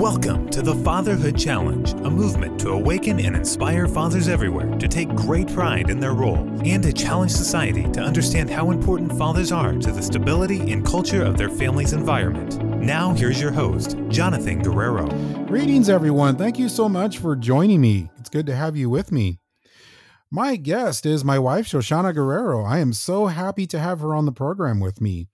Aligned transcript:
Welcome 0.00 0.48
to 0.48 0.62
the 0.62 0.76
Fatherhood 0.76 1.36
Challenge, 1.36 1.92
a 1.92 2.10
movement 2.10 2.58
to 2.60 2.70
awaken 2.70 3.20
and 3.20 3.36
inspire 3.36 3.86
fathers 3.86 4.28
everywhere 4.28 4.74
to 4.78 4.88
take 4.88 5.14
great 5.14 5.46
pride 5.48 5.90
in 5.90 6.00
their 6.00 6.14
role 6.14 6.38
and 6.64 6.82
to 6.84 6.90
challenge 6.90 7.32
society 7.32 7.82
to 7.92 8.00
understand 8.00 8.48
how 8.48 8.70
important 8.70 9.12
fathers 9.18 9.52
are 9.52 9.74
to 9.74 9.92
the 9.92 10.00
stability 10.02 10.72
and 10.72 10.86
culture 10.86 11.22
of 11.22 11.36
their 11.36 11.50
family's 11.50 11.92
environment. 11.92 12.64
Now, 12.80 13.12
here's 13.12 13.38
your 13.38 13.52
host, 13.52 13.98
Jonathan 14.08 14.62
Guerrero. 14.62 15.06
Greetings, 15.44 15.90
everyone. 15.90 16.36
Thank 16.36 16.58
you 16.58 16.70
so 16.70 16.88
much 16.88 17.18
for 17.18 17.36
joining 17.36 17.82
me. 17.82 18.08
It's 18.18 18.30
good 18.30 18.46
to 18.46 18.56
have 18.56 18.78
you 18.78 18.88
with 18.88 19.12
me. 19.12 19.38
My 20.30 20.56
guest 20.56 21.04
is 21.04 21.26
my 21.26 21.38
wife, 21.38 21.68
Shoshannah 21.68 22.14
Guerrero. 22.14 22.64
I 22.64 22.78
am 22.78 22.94
so 22.94 23.26
happy 23.26 23.66
to 23.66 23.78
have 23.78 24.00
her 24.00 24.14
on 24.14 24.24
the 24.24 24.32
program 24.32 24.80
with 24.80 24.98
me. 24.98 25.28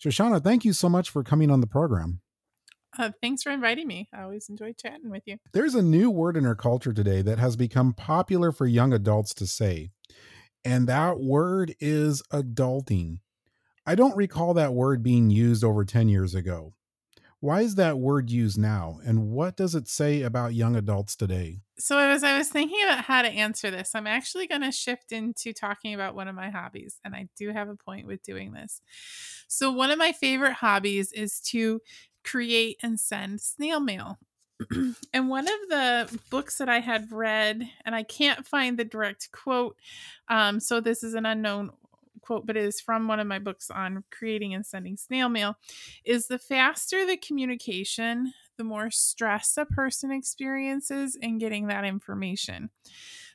Shoshannah, 0.00 0.44
thank 0.44 0.64
you 0.64 0.72
so 0.72 0.88
much 0.88 1.10
for 1.10 1.24
coming 1.24 1.50
on 1.50 1.60
the 1.60 1.66
program. 1.66 2.20
Uh, 2.96 3.10
thanks 3.20 3.42
for 3.42 3.50
inviting 3.50 3.88
me. 3.88 4.08
I 4.14 4.22
always 4.22 4.48
enjoy 4.48 4.74
chatting 4.80 5.10
with 5.10 5.24
you. 5.26 5.38
There's 5.52 5.74
a 5.74 5.82
new 5.82 6.08
word 6.08 6.36
in 6.36 6.46
our 6.46 6.54
culture 6.54 6.92
today 6.92 7.20
that 7.22 7.40
has 7.40 7.56
become 7.56 7.94
popular 7.94 8.52
for 8.52 8.66
young 8.66 8.92
adults 8.92 9.34
to 9.34 9.48
say, 9.48 9.90
and 10.64 10.86
that 10.86 11.18
word 11.18 11.74
is 11.80 12.22
adulting. 12.32 13.18
I 13.86 13.94
don't 13.94 14.16
recall 14.16 14.54
that 14.54 14.74
word 14.74 15.02
being 15.02 15.30
used 15.30 15.64
over 15.64 15.84
10 15.84 16.08
years 16.08 16.34
ago. 16.34 16.74
Why 17.40 17.62
is 17.62 17.74
that 17.74 17.98
word 17.98 18.30
used 18.30 18.56
now? 18.56 19.00
And 19.04 19.30
what 19.30 19.56
does 19.56 19.74
it 19.74 19.88
say 19.88 20.22
about 20.22 20.54
young 20.54 20.76
adults 20.76 21.16
today? 21.16 21.62
So, 21.76 21.98
as 21.98 22.22
I 22.22 22.38
was 22.38 22.48
thinking 22.48 22.78
about 22.84 23.04
how 23.04 23.22
to 23.22 23.28
answer 23.28 23.68
this, 23.68 23.96
I'm 23.96 24.06
actually 24.06 24.46
going 24.46 24.60
to 24.60 24.70
shift 24.70 25.10
into 25.10 25.52
talking 25.52 25.92
about 25.92 26.14
one 26.14 26.28
of 26.28 26.36
my 26.36 26.50
hobbies. 26.50 27.00
And 27.04 27.16
I 27.16 27.28
do 27.36 27.50
have 27.50 27.68
a 27.68 27.74
point 27.74 28.06
with 28.06 28.22
doing 28.22 28.52
this. 28.52 28.80
So, 29.48 29.72
one 29.72 29.90
of 29.90 29.98
my 29.98 30.12
favorite 30.12 30.52
hobbies 30.52 31.10
is 31.10 31.40
to 31.46 31.80
create 32.22 32.76
and 32.80 33.00
send 33.00 33.40
snail 33.40 33.80
mail. 33.80 34.20
and 35.12 35.28
one 35.28 35.48
of 35.48 35.68
the 35.68 36.20
books 36.30 36.58
that 36.58 36.68
I 36.68 36.78
had 36.78 37.10
read, 37.10 37.68
and 37.84 37.96
I 37.96 38.04
can't 38.04 38.46
find 38.46 38.78
the 38.78 38.84
direct 38.84 39.32
quote, 39.32 39.74
um, 40.28 40.60
so 40.60 40.80
this 40.80 41.02
is 41.02 41.14
an 41.14 41.26
unknown 41.26 41.70
quote, 42.22 42.46
but 42.46 42.56
it 42.56 42.64
is 42.64 42.80
from 42.80 43.08
one 43.08 43.20
of 43.20 43.26
my 43.26 43.38
books 43.38 43.70
on 43.70 44.04
creating 44.10 44.54
and 44.54 44.64
sending 44.64 44.96
snail 44.96 45.28
mail, 45.28 45.56
is 46.04 46.28
the 46.28 46.38
faster 46.38 47.06
the 47.06 47.16
communication, 47.16 48.32
the 48.56 48.64
more 48.64 48.90
stress 48.90 49.56
a 49.56 49.66
person 49.66 50.10
experiences 50.10 51.16
in 51.16 51.38
getting 51.38 51.66
that 51.66 51.84
information. 51.84 52.70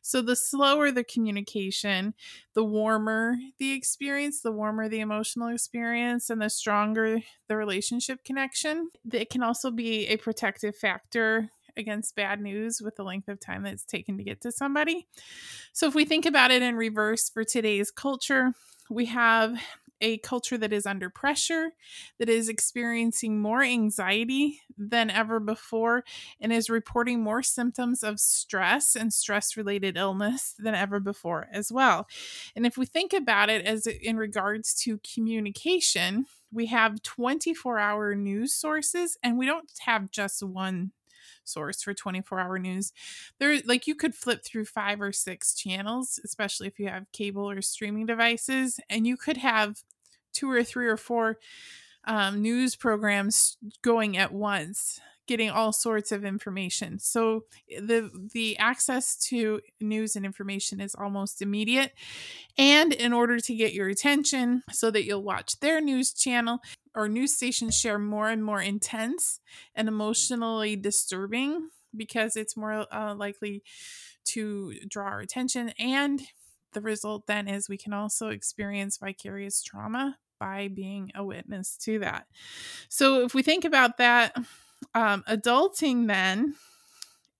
So, 0.01 0.21
the 0.21 0.37
slower 0.37 0.89
the 0.89 1.03
communication, 1.03 2.13
the 2.53 2.63
warmer 2.63 3.35
the 3.59 3.73
experience, 3.73 4.41
the 4.41 4.53
warmer 4.53 4.87
the 4.87 5.01
emotional 5.01 5.49
experience, 5.49 6.29
and 6.29 6.41
the 6.41 6.49
stronger 6.49 7.19
the 7.49 7.57
relationship 7.57 8.23
connection. 8.23 8.89
It 9.11 9.29
can 9.29 9.43
also 9.43 9.69
be 9.69 10.07
a 10.07 10.17
protective 10.17 10.77
factor 10.77 11.49
against 11.75 12.15
bad 12.15 12.41
news 12.41 12.81
with 12.81 12.95
the 12.95 13.03
length 13.03 13.27
of 13.27 13.39
time 13.39 13.63
that 13.63 13.73
it's 13.73 13.85
taken 13.85 14.17
to 14.17 14.23
get 14.23 14.41
to 14.41 14.51
somebody. 14.51 15.07
So, 15.73 15.87
if 15.87 15.95
we 15.95 16.05
think 16.05 16.25
about 16.25 16.51
it 16.51 16.61
in 16.61 16.75
reverse 16.75 17.29
for 17.29 17.43
today's 17.43 17.91
culture, 17.91 18.53
we 18.89 19.05
have 19.05 19.59
a 20.01 20.17
culture 20.19 20.57
that 20.57 20.73
is 20.73 20.85
under 20.85 21.09
pressure, 21.09 21.71
that 22.19 22.29
is 22.29 22.49
experiencing 22.49 23.39
more 23.39 23.63
anxiety 23.63 24.61
than 24.77 25.09
ever 25.09 25.39
before, 25.39 26.03
and 26.39 26.53
is 26.53 26.69
reporting 26.69 27.21
more 27.21 27.41
symptoms 27.41 28.03
of 28.03 28.19
stress 28.19 28.95
and 28.95 29.11
stress 29.13 29.57
related 29.57 29.97
illness 29.97 30.53
than 30.59 30.75
ever 30.75 30.99
before 30.99 31.47
as 31.51 31.71
well. 31.71 32.07
And 32.55 32.65
if 32.65 32.77
we 32.77 32.85
think 32.85 33.13
about 33.13 33.49
it 33.49 33.65
as 33.65 33.87
in 33.87 34.17
regards 34.17 34.75
to 34.83 34.99
communication, 34.99 36.27
we 36.51 36.67
have 36.67 37.01
24 37.01 37.79
hour 37.79 38.15
news 38.15 38.53
sources, 38.53 39.17
and 39.23 39.37
we 39.37 39.45
don't 39.45 39.69
have 39.79 40.11
just 40.11 40.43
one 40.43 40.91
source 41.47 41.81
for 41.81 41.93
24 41.93 42.39
hour 42.39 42.59
news. 42.59 42.93
There, 43.39 43.57
like, 43.65 43.87
you 43.87 43.95
could 43.95 44.15
flip 44.15 44.43
through 44.43 44.65
five 44.65 45.01
or 45.01 45.11
six 45.11 45.53
channels, 45.53 46.19
especially 46.23 46.67
if 46.67 46.79
you 46.79 46.87
have 46.87 47.11
cable 47.11 47.49
or 47.49 47.61
streaming 47.61 48.05
devices, 48.05 48.79
and 48.89 49.07
you 49.07 49.17
could 49.17 49.37
have 49.37 49.81
two 50.33 50.49
or 50.49 50.63
three 50.63 50.87
or 50.87 50.97
four 50.97 51.37
um, 52.05 52.41
news 52.41 52.75
programs 52.75 53.57
going 53.81 54.17
at 54.17 54.31
once 54.31 54.99
getting 55.27 55.49
all 55.49 55.73
sorts 55.73 56.11
of 56.11 56.25
information. 56.25 56.97
So 56.97 57.43
the 57.67 58.09
the 58.33 58.57
access 58.57 59.17
to 59.27 59.61
news 59.79 60.15
and 60.15 60.25
information 60.25 60.79
is 60.79 60.95
almost 60.95 61.41
immediate. 61.41 61.91
And 62.57 62.93
in 62.93 63.13
order 63.13 63.39
to 63.39 63.55
get 63.55 63.73
your 63.73 63.89
attention 63.89 64.63
so 64.71 64.89
that 64.91 65.03
you'll 65.03 65.23
watch 65.23 65.59
their 65.59 65.81
news 65.81 66.13
channel 66.13 66.59
or 66.97 67.07
news 67.07 67.33
stations 67.33 67.77
share 67.77 67.99
more 67.99 68.27
and 68.27 68.43
more 68.43 68.61
intense 68.61 69.39
and 69.75 69.87
emotionally 69.87 70.75
disturbing 70.75 71.69
because 71.95 72.35
it's 72.35 72.57
more 72.57 72.87
uh, 72.93 73.13
likely 73.15 73.63
to 74.25 74.73
draw 74.89 75.05
our 75.05 75.19
attention 75.21 75.69
and 75.79 76.21
the 76.73 76.81
result 76.81 77.27
then 77.27 77.47
is 77.47 77.69
we 77.69 77.77
can 77.77 77.93
also 77.93 78.29
experience 78.29 78.97
vicarious 78.97 79.63
trauma 79.63 80.17
by 80.39 80.67
being 80.67 81.11
a 81.15 81.23
witness 81.23 81.77
to 81.77 81.99
that. 81.99 82.25
So 82.89 83.23
if 83.23 83.33
we 83.33 83.41
think 83.41 83.63
about 83.63 83.97
that 83.97 84.35
um, 84.93 85.23
adulting 85.27 86.07
then 86.07 86.55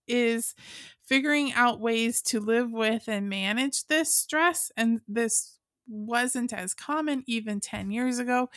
is 0.07 0.55
figuring 1.03 1.51
out 1.53 1.79
ways 1.79 2.21
to 2.21 2.39
live 2.39 2.71
with 2.71 3.07
and 3.07 3.29
manage 3.29 3.87
this 3.87 4.13
stress 4.13 4.71
and 4.77 5.01
this 5.07 5.56
wasn't 5.87 6.53
as 6.53 6.73
common 6.73 7.23
even 7.27 7.59
10 7.59 7.91
years 7.91 8.19
ago 8.19 8.49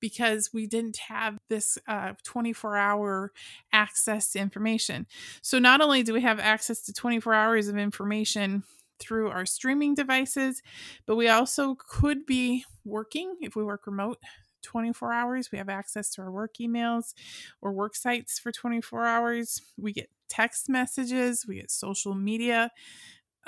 because 0.00 0.50
we 0.52 0.66
didn't 0.66 0.96
have 1.08 1.38
this 1.48 1.78
uh, 1.88 2.12
24 2.24 2.76
hour 2.76 3.32
access 3.72 4.32
to 4.32 4.38
information. 4.38 5.06
So, 5.42 5.58
not 5.58 5.80
only 5.80 6.02
do 6.02 6.12
we 6.12 6.22
have 6.22 6.40
access 6.40 6.82
to 6.82 6.92
24 6.92 7.34
hours 7.34 7.68
of 7.68 7.76
information 7.76 8.64
through 8.98 9.28
our 9.28 9.46
streaming 9.46 9.94
devices, 9.94 10.62
but 11.06 11.16
we 11.16 11.28
also 11.28 11.76
could 11.88 12.26
be 12.26 12.64
working 12.84 13.36
if 13.40 13.56
we 13.56 13.64
work 13.64 13.86
remote 13.86 14.18
24 14.62 15.12
hours. 15.12 15.52
We 15.52 15.58
have 15.58 15.68
access 15.68 16.10
to 16.14 16.22
our 16.22 16.30
work 16.30 16.54
emails 16.60 17.14
or 17.60 17.72
work 17.72 17.94
sites 17.94 18.38
for 18.38 18.50
24 18.50 19.04
hours. 19.04 19.60
We 19.76 19.92
get 19.92 20.08
text 20.28 20.68
messages, 20.68 21.44
we 21.46 21.56
get 21.56 21.70
social 21.70 22.14
media 22.14 22.70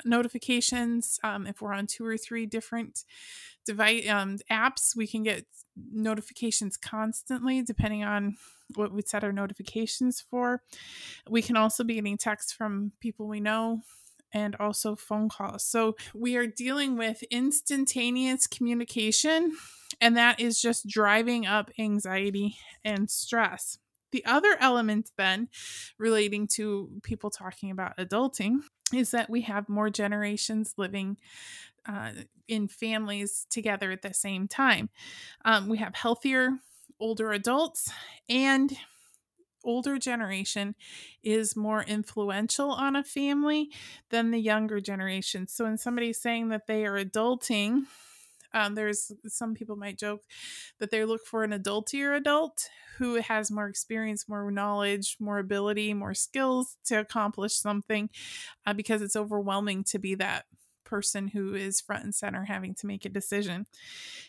notifications. 0.05 1.19
Um, 1.23 1.47
if 1.47 1.61
we're 1.61 1.73
on 1.73 1.87
two 1.87 2.05
or 2.05 2.17
three 2.17 2.45
different 2.45 3.03
device 3.65 4.07
um, 4.09 4.37
apps, 4.51 4.95
we 4.95 5.07
can 5.07 5.23
get 5.23 5.45
notifications 5.91 6.77
constantly, 6.77 7.61
depending 7.61 8.03
on 8.03 8.37
what 8.75 8.91
we 8.91 9.01
set 9.01 9.23
our 9.23 9.31
notifications 9.31 10.21
for. 10.21 10.61
We 11.29 11.41
can 11.41 11.55
also 11.55 11.83
be 11.83 11.95
getting 11.95 12.17
texts 12.17 12.51
from 12.51 12.91
people 12.99 13.27
we 13.27 13.39
know 13.39 13.81
and 14.33 14.55
also 14.55 14.95
phone 14.95 15.29
calls. 15.29 15.63
So 15.63 15.95
we 16.13 16.35
are 16.35 16.47
dealing 16.47 16.97
with 16.97 17.23
instantaneous 17.31 18.45
communication 18.47 19.53
and 20.01 20.17
that 20.17 20.39
is 20.39 20.61
just 20.61 20.87
driving 20.87 21.45
up 21.45 21.71
anxiety 21.79 22.57
and 22.83 23.09
stress. 23.09 23.77
The 24.11 24.25
other 24.25 24.55
element, 24.59 25.11
then, 25.17 25.49
relating 25.99 26.47
to 26.55 26.89
people 27.03 27.29
talking 27.29 27.71
about 27.71 27.97
adulting, 27.97 28.59
is 28.93 29.11
that 29.11 29.29
we 29.29 29.41
have 29.41 29.69
more 29.69 29.89
generations 29.89 30.73
living 30.77 31.17
uh, 31.85 32.11
in 32.47 32.67
families 32.67 33.45
together 33.49 33.91
at 33.91 34.01
the 34.01 34.13
same 34.13 34.47
time. 34.47 34.89
Um, 35.45 35.67
we 35.67 35.77
have 35.77 35.95
healthier 35.95 36.59
older 36.99 37.31
adults, 37.31 37.91
and 38.29 38.77
older 39.63 39.97
generation 39.97 40.75
is 41.23 41.55
more 41.55 41.83
influential 41.83 42.71
on 42.71 42.95
a 42.95 43.03
family 43.03 43.69
than 44.09 44.31
the 44.31 44.39
younger 44.39 44.79
generation. 44.79 45.47
So, 45.47 45.65
when 45.65 45.77
somebody's 45.77 46.19
saying 46.19 46.49
that 46.49 46.67
they 46.67 46.85
are 46.85 47.03
adulting, 47.03 47.83
um, 48.53 48.75
there's 48.75 49.11
some 49.27 49.53
people 49.53 49.75
might 49.75 49.97
joke 49.97 50.23
that 50.79 50.91
they 50.91 51.05
look 51.05 51.25
for 51.25 51.43
an 51.43 51.51
adultier 51.51 52.15
adult 52.15 52.69
who 52.97 53.15
has 53.15 53.51
more 53.51 53.67
experience, 53.67 54.27
more 54.27 54.49
knowledge, 54.51 55.17
more 55.19 55.37
ability, 55.37 55.93
more 55.93 56.13
skills 56.13 56.77
to 56.85 56.99
accomplish 56.99 57.53
something 57.53 58.09
uh, 58.65 58.73
because 58.73 59.01
it's 59.01 59.15
overwhelming 59.15 59.83
to 59.83 59.99
be 59.99 60.15
that 60.15 60.45
person 60.83 61.27
who 61.27 61.53
is 61.53 61.81
front 61.81 62.03
and 62.03 62.15
center 62.15 62.45
having 62.45 62.73
to 62.73 62.87
make 62.87 63.05
a 63.05 63.09
decision. 63.09 63.65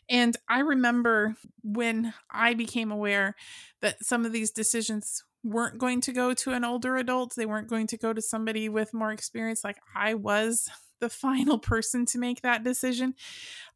And 0.08 0.36
I 0.48 0.60
remember 0.60 1.36
when 1.62 2.12
I 2.30 2.54
became 2.54 2.90
aware 2.90 3.36
that 3.80 4.04
some 4.04 4.26
of 4.26 4.32
these 4.32 4.50
decisions 4.50 5.22
weren't 5.44 5.78
going 5.78 6.00
to 6.02 6.12
go 6.12 6.34
to 6.34 6.50
an 6.52 6.64
older 6.64 6.96
adult, 6.96 7.34
they 7.36 7.46
weren't 7.46 7.68
going 7.68 7.86
to 7.86 7.96
go 7.96 8.12
to 8.12 8.20
somebody 8.20 8.68
with 8.68 8.92
more 8.92 9.12
experience 9.12 9.62
like 9.62 9.78
I 9.94 10.14
was 10.14 10.68
the 11.00 11.08
final 11.08 11.58
person 11.58 12.06
to 12.06 12.18
make 12.18 12.42
that 12.42 12.64
decision. 12.64 13.14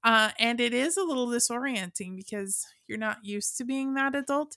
Uh, 0.05 0.31
and 0.39 0.61
it 0.61 0.75
is 0.75 0.97
a 0.97 1.05
little 1.05 1.29
disorienting 1.29 2.17
because 2.17 2.67
you're 2.87 2.99
not 2.99 3.25
used 3.25 3.57
to 3.57 3.65
being 3.65 3.95
that 3.95 4.15
adult 4.15 4.57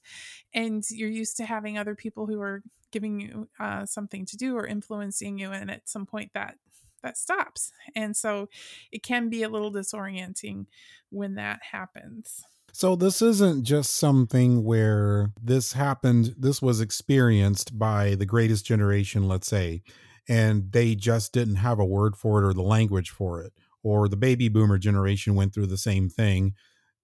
and 0.54 0.84
you're 0.90 1.10
used 1.10 1.38
to 1.38 1.46
having 1.46 1.78
other 1.78 1.96
people 1.96 2.26
who 2.26 2.42
are 2.42 2.64
giving 2.92 3.20
you 3.20 3.48
uh, 3.60 3.86
something 3.86 4.26
to 4.26 4.38
do 4.38 4.58
or 4.58 4.66
influencing 4.66 5.38
you. 5.38 5.52
And 5.52 5.70
at 5.70 5.88
some 5.88 6.06
point 6.06 6.32
that 6.34 6.56
that 7.04 7.18
stops. 7.18 7.72
And 7.96 8.18
so 8.18 8.50
it 8.92 9.04
can 9.04 9.30
be 9.30 9.44
a 9.44 9.50
little 9.50 9.72
disorienting 9.72 10.66
when 11.12 11.36
that 11.36 11.60
happens. 11.72 12.44
So 12.74 12.98
this 12.98 13.22
isn't 13.22 13.64
just 13.64 13.96
something 13.96 14.66
where 14.66 15.32
this 15.42 15.74
happened, 15.74 16.36
this 16.38 16.62
was 16.62 16.82
experienced 16.82 17.80
by 17.80 18.16
the 18.16 18.26
greatest 18.26 18.66
generation, 18.66 19.30
let's 19.30 19.48
say, 19.48 19.82
and 20.28 20.72
they 20.72 20.96
just 20.96 21.34
didn't 21.34 21.56
have 21.56 21.80
a 21.80 21.86
word 21.86 22.16
for 22.16 22.42
it 22.42 22.48
or 22.48 22.54
the 22.54 22.62
language 22.62 23.10
for 23.10 23.42
it. 23.42 23.54
Or 23.84 24.08
the 24.08 24.18
baby 24.18 24.50
boomer 24.50 24.78
generation 24.80 25.36
went 25.36 25.54
through 25.54 25.68
the 25.68 25.78
same 25.78 26.10
thing 26.10 26.54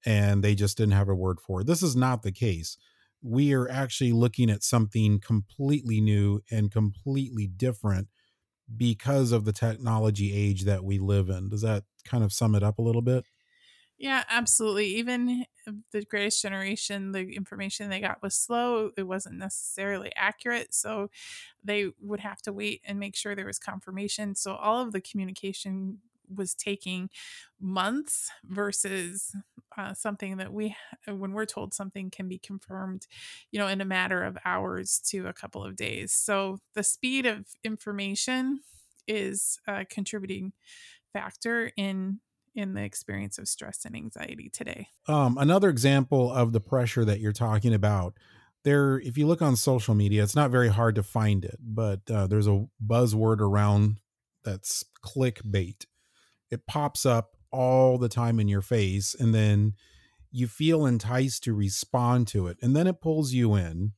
and 0.06 0.44
they 0.44 0.56
just 0.56 0.78
didn't 0.78 0.94
have 0.94 1.10
a 1.10 1.16
word 1.16 1.40
for 1.40 1.62
it. 1.62 1.68
This 1.68 1.84
is 1.84 1.96
not 1.96 2.24
the 2.24 2.32
case. 2.32 2.78
We 3.22 3.54
are 3.54 3.70
actually 3.70 4.14
looking 4.14 4.50
at 4.50 4.64
something 4.64 5.20
completely 5.20 6.02
new 6.02 6.42
and 6.50 6.72
completely 6.72 7.46
different 7.46 8.08
because 8.76 9.32
of 9.32 9.46
the 9.46 9.54
technology 9.54 10.34
age 10.34 10.64
that 10.64 10.84
we 10.84 10.98
live 10.98 11.30
in. 11.30 11.50
Does 11.50 11.62
that 11.62 11.84
kind 12.04 12.24
of 12.24 12.34
sum 12.34 12.56
it 12.56 12.64
up 12.64 12.80
a 12.80 12.82
little 12.82 13.02
bit? 13.02 13.26
Yeah, 14.02 14.24
absolutely. 14.32 14.88
Even 14.88 15.46
the 15.92 16.04
greatest 16.06 16.42
generation, 16.42 17.12
the 17.12 17.20
information 17.36 17.90
they 17.90 18.00
got 18.00 18.24
was 18.24 18.34
slow. 18.36 18.90
It 18.98 19.04
wasn't 19.04 19.36
necessarily 19.38 20.12
accurate. 20.16 20.74
So 20.74 21.12
they 21.64 21.92
would 22.00 22.22
have 22.22 22.42
to 22.44 22.54
wait 22.54 22.84
and 22.86 23.00
make 23.00 23.16
sure 23.16 23.36
there 23.36 23.48
was 23.48 23.60
confirmation. 23.60 24.36
So 24.36 24.56
all 24.56 24.82
of 24.82 24.94
the 24.94 25.02
communication 25.02 26.00
was 26.34 26.56
taking 26.56 27.10
months 27.60 28.32
versus 28.46 29.36
uh, 29.78 29.94
something 29.94 30.38
that 30.38 30.54
we 30.54 30.76
when 31.08 31.34
we're 31.34 31.46
told 31.46 31.74
something 31.74 32.10
can 32.10 32.28
be 32.28 32.40
confirmed 32.40 33.08
you 33.52 33.60
know 33.60 33.68
in 33.68 33.82
a 33.82 33.86
matter 33.86 34.24
of 34.24 34.38
hours 34.46 35.00
to 35.06 35.28
a 35.28 35.34
couple 35.34 35.64
of 35.64 35.76
days 35.76 36.14
so 36.14 36.60
the 36.74 36.84
speed 36.84 37.26
of 37.26 37.46
information 37.64 38.62
is 39.08 39.60
a 39.68 39.86
contributing 39.86 40.54
factor 41.14 41.72
in 41.78 42.20
in 42.54 42.74
the 42.74 42.84
experience 42.84 43.38
of 43.38 43.48
stress 43.48 43.86
and 43.86 43.96
anxiety 43.96 44.50
today. 44.50 44.88
Um, 45.08 45.38
another 45.40 45.70
example 45.70 46.32
of 46.32 46.52
the 46.52 46.60
pressure 46.60 47.06
that 47.06 47.20
you're 47.20 47.32
talking 47.32 47.74
about, 47.74 48.18
there, 48.64 49.00
if 49.00 49.18
you 49.18 49.26
look 49.26 49.42
on 49.42 49.56
social 49.56 49.96
media, 49.96 50.24
it's 50.24 50.36
not 50.36 50.52
very 50.52 50.70
hard 50.70 50.96
to 50.96 51.04
find 51.04 51.46
it, 51.46 51.58
but 51.60 52.02
uh, 52.12 52.28
there's 52.28 52.48
a 52.48 52.66
buzzword 52.86 53.40
around 53.40 53.98
that's 54.44 54.86
clickbait. 55.04 55.86
It 56.50 56.68
pops 56.68 57.06
up 57.06 57.32
all 57.52 57.98
the 57.98 58.10
time 58.10 58.40
in 58.40 58.48
your 58.48 58.62
face, 58.62 59.16
and 59.18 59.34
then 59.34 59.74
you 60.32 60.48
feel 60.48 60.86
enticed 60.86 61.44
to 61.44 61.54
respond 61.54 62.28
to 62.28 62.48
it, 62.48 62.58
and 62.62 62.76
then 62.76 62.88
it 62.88 63.02
pulls 63.02 63.34
you 63.34 63.56
in 63.56 63.94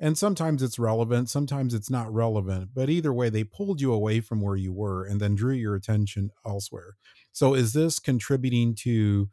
and 0.00 0.16
sometimes 0.16 0.62
it's 0.62 0.78
relevant 0.78 1.28
sometimes 1.28 1.74
it's 1.74 1.90
not 1.90 2.12
relevant 2.12 2.70
but 2.74 2.90
either 2.90 3.12
way 3.12 3.28
they 3.28 3.44
pulled 3.44 3.80
you 3.80 3.92
away 3.92 4.20
from 4.20 4.40
where 4.40 4.56
you 4.56 4.72
were 4.72 5.04
and 5.04 5.20
then 5.20 5.34
drew 5.34 5.54
your 5.54 5.74
attention 5.74 6.30
elsewhere 6.46 6.96
so 7.38 7.54
is 7.54 7.72
this 7.72 8.00
contributing 8.00 8.74
to 8.74 9.28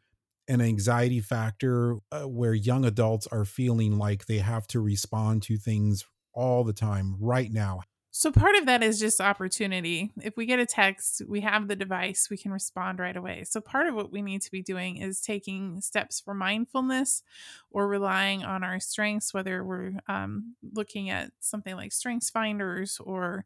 an 0.47 0.61
anxiety 0.61 1.19
factor 1.19 1.97
uh, 2.11 2.21
where 2.21 2.53
young 2.53 2.85
adults 2.85 3.25
are 3.31 3.45
feeling 3.45 3.97
like 3.97 4.27
they 4.27 4.37
have 4.37 4.67
to 4.67 4.79
respond 4.79 5.41
to 5.41 5.57
things 5.57 6.05
all 6.31 6.63
the 6.63 6.71
time 6.71 7.15
right 7.19 7.51
now 7.51 7.81
so 8.17 8.31
part 8.31 8.55
of 8.55 8.65
that 8.65 8.81
is 8.81 8.97
just 8.97 9.19
opportunity. 9.19 10.09
If 10.21 10.37
we 10.37 10.45
get 10.45 10.57
a 10.57 10.65
text, 10.65 11.21
we 11.27 11.41
have 11.41 11.67
the 11.67 11.75
device, 11.75 12.29
we 12.29 12.37
can 12.37 12.53
respond 12.53 12.97
right 12.97 13.17
away. 13.17 13.43
So 13.43 13.59
part 13.59 13.87
of 13.87 13.95
what 13.95 14.09
we 14.09 14.21
need 14.21 14.41
to 14.43 14.51
be 14.51 14.61
doing 14.61 14.95
is 14.95 15.19
taking 15.19 15.81
steps 15.81 16.21
for 16.21 16.33
mindfulness 16.33 17.23
or 17.71 17.89
relying 17.89 18.45
on 18.45 18.63
our 18.63 18.79
strengths, 18.79 19.33
whether 19.33 19.65
we're 19.65 19.95
um, 20.07 20.55
looking 20.73 21.09
at 21.09 21.31
something 21.41 21.75
like 21.75 21.91
Strengths 21.91 22.29
Finders 22.29 23.01
or 23.03 23.43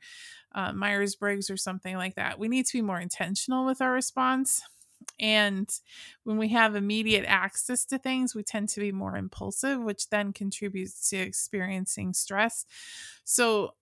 uh, 0.53 0.71
Myers 0.71 1.15
Briggs 1.15 1.49
or 1.49 1.57
something 1.57 1.95
like 1.95 2.13
that. 2.13 2.37
We 2.37 2.47
need 2.47 2.67
to 2.67 2.77
be 2.77 2.83
more 2.83 2.99
intentional 2.99 3.65
with 3.65 3.81
our 3.81 3.91
response. 3.91 4.61
And 5.19 5.67
when 6.25 6.37
we 6.37 6.49
have 6.49 6.75
immediate 6.75 7.25
access 7.27 7.85
to 7.85 7.97
things, 7.97 8.35
we 8.35 8.43
tend 8.43 8.69
to 8.69 8.81
be 8.81 8.91
more 8.91 9.17
impulsive, 9.17 9.81
which 9.81 10.09
then 10.09 10.31
contributes 10.31 11.09
to 11.09 11.17
experiencing 11.17 12.13
stress. 12.13 12.67
So, 13.23 13.73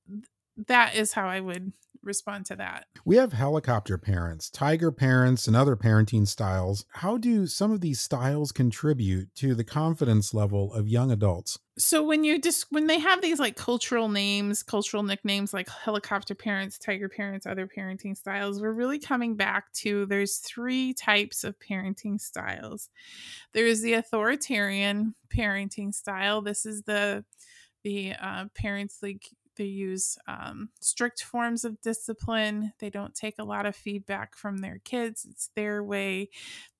that 0.66 0.96
is 0.96 1.14
how 1.14 1.28
I 1.28 1.40
would 1.40 1.72
respond 2.08 2.46
to 2.48 2.56
that. 2.56 2.86
We 3.06 3.18
have 3.18 3.34
helicopter 3.34 3.98
parents, 3.98 4.50
tiger 4.50 4.92
parents, 4.92 5.48
and 5.48 5.56
other 5.56 5.76
parenting 5.76 6.28
styles. 6.28 6.86
How 6.94 7.18
do 7.18 7.46
some 7.46 7.72
of 7.72 7.82
these 7.82 8.00
styles 8.00 8.52
contribute 8.52 9.36
to 9.36 9.54
the 9.54 9.64
confidence 9.64 10.34
level 10.34 10.74
of 10.74 10.88
young 10.88 11.12
adults? 11.12 11.60
So 11.78 12.04
when 12.04 12.24
you 12.24 12.42
just 12.42 12.66
when 12.72 12.88
they 12.88 12.98
have 12.98 13.22
these 13.22 13.40
like 13.40 13.56
cultural 13.56 14.10
names, 14.10 14.64
cultural 14.64 15.04
nicknames 15.04 15.54
like 15.54 15.70
helicopter 15.70 16.34
parents, 16.34 16.80
tiger 16.80 17.10
parents, 17.10 17.46
other 17.46 17.68
parenting 17.68 18.18
styles, 18.18 18.60
we're 18.60 18.72
really 18.72 18.98
coming 18.98 19.36
back 19.36 19.72
to 19.74 20.08
there's 20.08 20.38
three 20.38 20.94
types 20.94 21.44
of 21.44 21.60
parenting 21.60 22.20
styles. 22.20 22.90
There's 23.54 23.82
the 23.82 23.94
authoritarian 23.94 25.14
parenting 25.30 25.94
style. 25.94 26.42
This 26.42 26.66
is 26.66 26.82
the 26.84 27.24
the 27.84 28.14
uh, 28.20 28.46
parents 28.56 28.98
like 29.04 29.30
they 29.58 29.66
use 29.66 30.18
um, 30.28 30.70
strict 30.80 31.24
forms 31.24 31.66
of 31.66 31.82
discipline. 31.82 32.74
They 32.80 32.90
don't 32.90 33.14
take 33.14 33.36
a 33.40 33.44
lot 33.44 33.66
of 33.66 33.76
feedback 33.76 34.36
from 34.36 34.58
their 34.58 34.80
kids. 34.84 35.26
It's 35.30 35.50
their 35.56 35.84
way. 35.84 36.30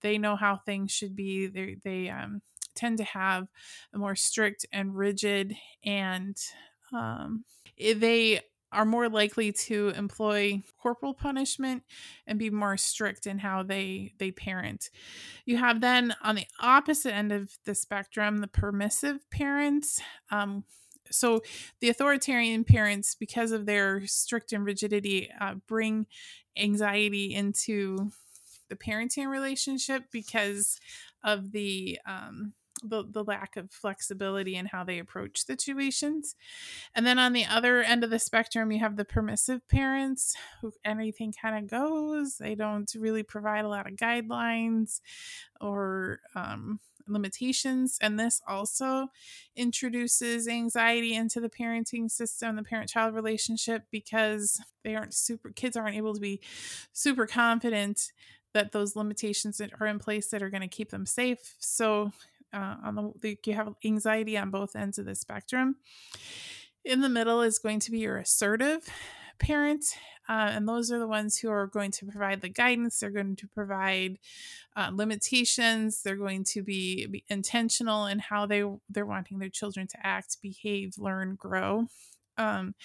They 0.02 0.18
know 0.18 0.36
how 0.36 0.58
things 0.58 0.92
should 0.92 1.16
be. 1.16 1.48
They 1.48 1.78
they 1.84 2.10
um, 2.10 2.42
tend 2.76 3.00
to 3.00 3.04
have 3.04 3.48
a 3.94 3.98
more 3.98 4.16
strict 4.16 4.66
and 4.72 4.96
rigid, 4.96 5.56
and 5.84 6.38
um, 6.94 7.44
eh, 7.80 7.94
they 7.98 8.42
are 8.72 8.86
more 8.86 9.08
likely 9.08 9.52
to 9.52 9.90
employ 9.96 10.62
corporal 10.78 11.14
punishment 11.14 11.84
and 12.26 12.38
be 12.38 12.50
more 12.50 12.76
strict 12.78 13.26
in 13.26 13.40
how 13.40 13.64
they 13.64 14.14
they 14.20 14.32
parent. 14.32 14.90
You 15.46 15.58
have 15.58 15.82
then 15.82 16.14
on 16.22 16.36
the 16.36 16.48
opposite 16.60 17.14
end 17.14 17.32
of 17.32 17.50
the 17.66 17.76
spectrum 17.76 18.38
the 18.38 18.48
permissive 18.48 19.30
parents. 19.30 20.02
Um, 20.32 20.64
so 21.12 21.42
the 21.80 21.90
authoritarian 21.90 22.64
parents 22.64 23.16
because 23.16 23.52
of 23.52 23.66
their 23.66 24.06
strict 24.08 24.54
and 24.54 24.66
rigidity 24.66 25.30
uh, 25.40 25.56
bring 25.68 26.06
anxiety 26.58 27.34
into 27.34 28.12
the 28.70 28.76
parenting 28.76 29.28
relationship 29.28 30.06
because 30.12 30.80
of 31.24 31.52
the 31.52 32.00
um, 32.06 32.54
the, 32.84 33.04
the 33.10 33.24
lack 33.24 33.58
of 33.58 33.72
flexibility 33.72 34.56
in 34.56 34.68
how 34.68 34.84
they 34.84 35.00
approach 35.00 35.44
situations. 35.44 36.36
And 36.94 37.06
then 37.06 37.18
on 37.20 37.34
the 37.34 37.46
other 37.46 37.82
end 37.82 38.04
of 38.04 38.10
the 38.10 38.20
spectrum, 38.20 38.72
you 38.72 38.80
have 38.80 38.98
the 38.98 39.06
permissive 39.06 39.68
parents 39.68 40.36
who 40.62 40.72
anything 40.86 41.34
kind 41.42 41.58
of 41.58 41.70
goes. 41.70 42.38
They 42.38 42.56
don't 42.56 42.92
really 42.96 43.24
provide 43.24 43.66
a 43.66 43.70
lot 43.70 43.88
of 43.88 43.96
guidelines 43.96 45.02
or 45.60 46.20
um, 46.36 46.80
limitations. 47.08 47.98
And 48.02 48.20
this 48.20 48.42
also 48.48 49.08
introduces 49.56 50.48
anxiety 50.48 51.16
into 51.16 51.40
the 51.40 51.50
parenting 51.50 52.10
system, 52.10 52.56
the 52.56 52.64
parent 52.64 52.90
child 52.90 53.16
relationship, 53.16 53.84
because 53.92 54.62
they 54.84 54.96
aren't 54.96 55.14
super, 55.14 55.52
kids 55.52 55.78
aren't 55.78 55.98
able 55.98 56.14
to 56.14 56.20
be 56.20 56.42
super 56.94 57.28
confident 57.28 58.12
that 58.54 58.72
those 58.72 58.96
limitations 58.96 59.62
are 59.80 59.88
in 59.88 60.00
place 60.00 60.30
that 60.30 60.42
are 60.42 60.50
going 60.50 60.62
to 60.62 60.68
keep 60.68 60.90
them 60.90 61.06
safe. 61.06 61.56
So, 61.60 62.12
uh, 62.54 62.76
on 62.84 63.14
the 63.22 63.38
you 63.46 63.54
have 63.54 63.76
anxiety 63.84 64.38
on 64.38 64.50
both 64.50 64.76
ends 64.76 64.98
of 64.98 65.06
the 65.06 65.16
spectrum. 65.16 65.76
In 66.86 67.02
the 67.02 67.10
middle 67.10 67.42
is 67.42 67.60
going 67.60 67.80
to 67.82 67.92
be 67.92 68.00
your 68.00 68.18
assertive 68.18 68.88
parent 69.40 69.86
uh, 70.30 70.52
and 70.52 70.68
those 70.68 70.92
are 70.92 71.00
the 71.00 71.08
ones 71.08 71.38
who 71.38 71.50
are 71.50 71.68
going 71.68 71.92
to 71.92 72.06
provide 72.06 72.42
the 72.42 72.50
guidance. 72.50 73.00
They're 73.00 73.10
going 73.10 73.38
to 73.38 73.48
provide 73.48 74.18
uh, 74.76 74.92
limitations. 74.94 76.02
They're 76.02 76.18
going 76.18 76.44
to 76.46 76.62
be, 76.62 77.06
be 77.08 77.24
intentional 77.30 78.08
in 78.08 78.20
how 78.20 78.46
they 78.46 78.64
they're 78.90 79.06
wanting 79.06 79.40
their 79.40 79.50
children 79.50 79.88
to 79.88 80.06
act, 80.06 80.38
behave, 80.42 80.98
learn, 80.98 81.36
grow. 81.36 81.88
Um, 82.38 82.76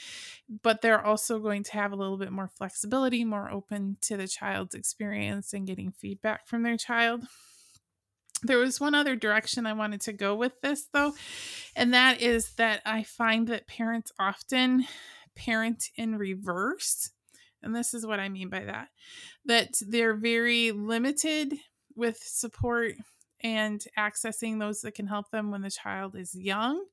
but 0.63 0.81
they're 0.81 1.05
also 1.05 1.39
going 1.39 1.63
to 1.65 1.73
have 1.73 1.93
a 1.93 1.97
little 1.97 2.17
bit 2.17 2.33
more 2.33 2.49
flexibility, 2.49 3.25
more 3.25 3.51
open 3.51 3.99
to 4.03 4.17
the 4.17 4.29
child's 4.29 4.75
experience 4.75 5.53
and 5.53 5.67
getting 5.67 5.93
feedback 5.93 6.47
from 6.47 6.63
their 6.63 6.79
child. 6.79 7.25
There 8.45 8.59
was 8.59 8.81
one 8.81 8.95
other 8.95 9.15
direction 9.15 9.67
I 9.67 9.73
wanted 9.75 10.01
to 10.03 10.13
go 10.13 10.35
with 10.35 10.61
this, 10.63 10.89
though, 10.93 11.13
and 11.77 11.93
that 11.93 12.23
is 12.23 12.55
that 12.55 12.81
I 12.87 13.03
find 13.03 13.47
that 13.49 13.69
parents 13.69 14.11
often 14.19 14.87
parent 15.35 15.85
in 15.97 16.17
reverse. 16.17 17.11
And 17.63 17.75
this 17.75 17.95
is 17.95 18.05
what 18.05 18.21
I 18.21 18.29
mean 18.29 18.49
by 18.49 18.65
that 18.65 18.89
that 19.45 19.75
they're 19.81 20.15
very 20.15 20.73
limited 20.73 21.55
with 21.95 22.19
support 22.23 22.95
and 23.43 23.85
accessing 23.99 24.59
those 24.59 24.81
that 24.81 24.95
can 24.95 25.09
help 25.09 25.31
them 25.31 25.51
when 25.51 25.63
the 25.63 25.71
child 25.71 26.15
is 26.17 26.35
young. 26.35 26.85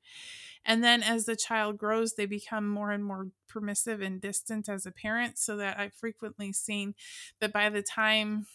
And 0.65 0.83
then 0.83 1.03
as 1.03 1.25
the 1.25 1.35
child 1.35 1.77
grows, 1.77 2.13
they 2.13 2.25
become 2.25 2.67
more 2.67 2.91
and 2.91 3.03
more 3.03 3.27
permissive 3.47 4.01
and 4.01 4.19
distant 4.19 4.67
as 4.67 4.85
a 4.85 4.91
parent, 4.91 5.37
so 5.37 5.57
that 5.57 5.79
I've 5.79 5.93
frequently 5.93 6.51
seen 6.51 6.95
that 7.39 7.53
by 7.53 7.69
the 7.69 7.81
time 7.81 8.45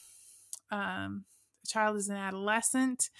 um, 0.70 1.24
child 1.66 1.96
is 1.96 2.08
an 2.08 2.16
adolescent, 2.16 3.10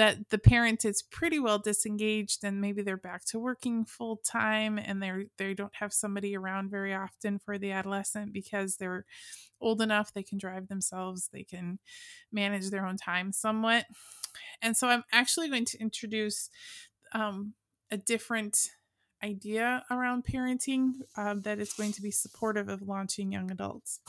that 0.00 0.30
the 0.30 0.38
parent 0.38 0.86
is 0.86 1.02
pretty 1.02 1.38
well 1.38 1.58
disengaged 1.58 2.42
and 2.42 2.58
maybe 2.58 2.80
they're 2.80 2.96
back 2.96 3.22
to 3.22 3.38
working 3.38 3.84
full 3.84 4.16
time 4.16 4.78
and 4.78 5.02
they're 5.02 5.24
they 5.36 5.52
don't 5.52 5.74
have 5.74 5.92
somebody 5.92 6.34
around 6.34 6.70
very 6.70 6.94
often 6.94 7.38
for 7.38 7.58
the 7.58 7.70
adolescent 7.70 8.32
because 8.32 8.76
they're 8.76 9.04
old 9.60 9.82
enough 9.82 10.14
they 10.14 10.22
can 10.22 10.38
drive 10.38 10.68
themselves 10.68 11.28
they 11.34 11.44
can 11.44 11.78
manage 12.32 12.70
their 12.70 12.86
own 12.86 12.96
time 12.96 13.30
somewhat. 13.30 13.84
And 14.62 14.74
so 14.74 14.88
i'm 14.88 15.04
actually 15.12 15.50
going 15.50 15.66
to 15.66 15.78
introduce 15.78 16.48
um, 17.12 17.52
a 17.90 17.98
different 17.98 18.70
idea 19.22 19.84
around 19.90 20.24
parenting 20.24 20.92
um, 21.18 21.42
that 21.42 21.58
is 21.58 21.74
going 21.74 21.92
to 21.92 22.00
be 22.00 22.10
supportive 22.10 22.70
of 22.70 22.80
launching 22.80 23.32
young 23.32 23.50
adults. 23.50 24.00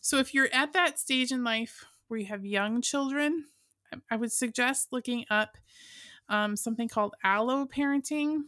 So 0.00 0.18
if 0.18 0.32
you're 0.32 0.48
at 0.52 0.74
that 0.74 1.00
stage 1.00 1.32
in 1.32 1.42
life 1.42 1.84
where 2.06 2.20
you 2.20 2.26
have 2.26 2.44
young 2.44 2.80
children 2.82 3.46
I 4.10 4.16
would 4.16 4.32
suggest 4.32 4.88
looking 4.92 5.24
up 5.30 5.56
um, 6.28 6.56
something 6.56 6.88
called 6.88 7.14
allo 7.24 7.66
parenting. 7.66 8.42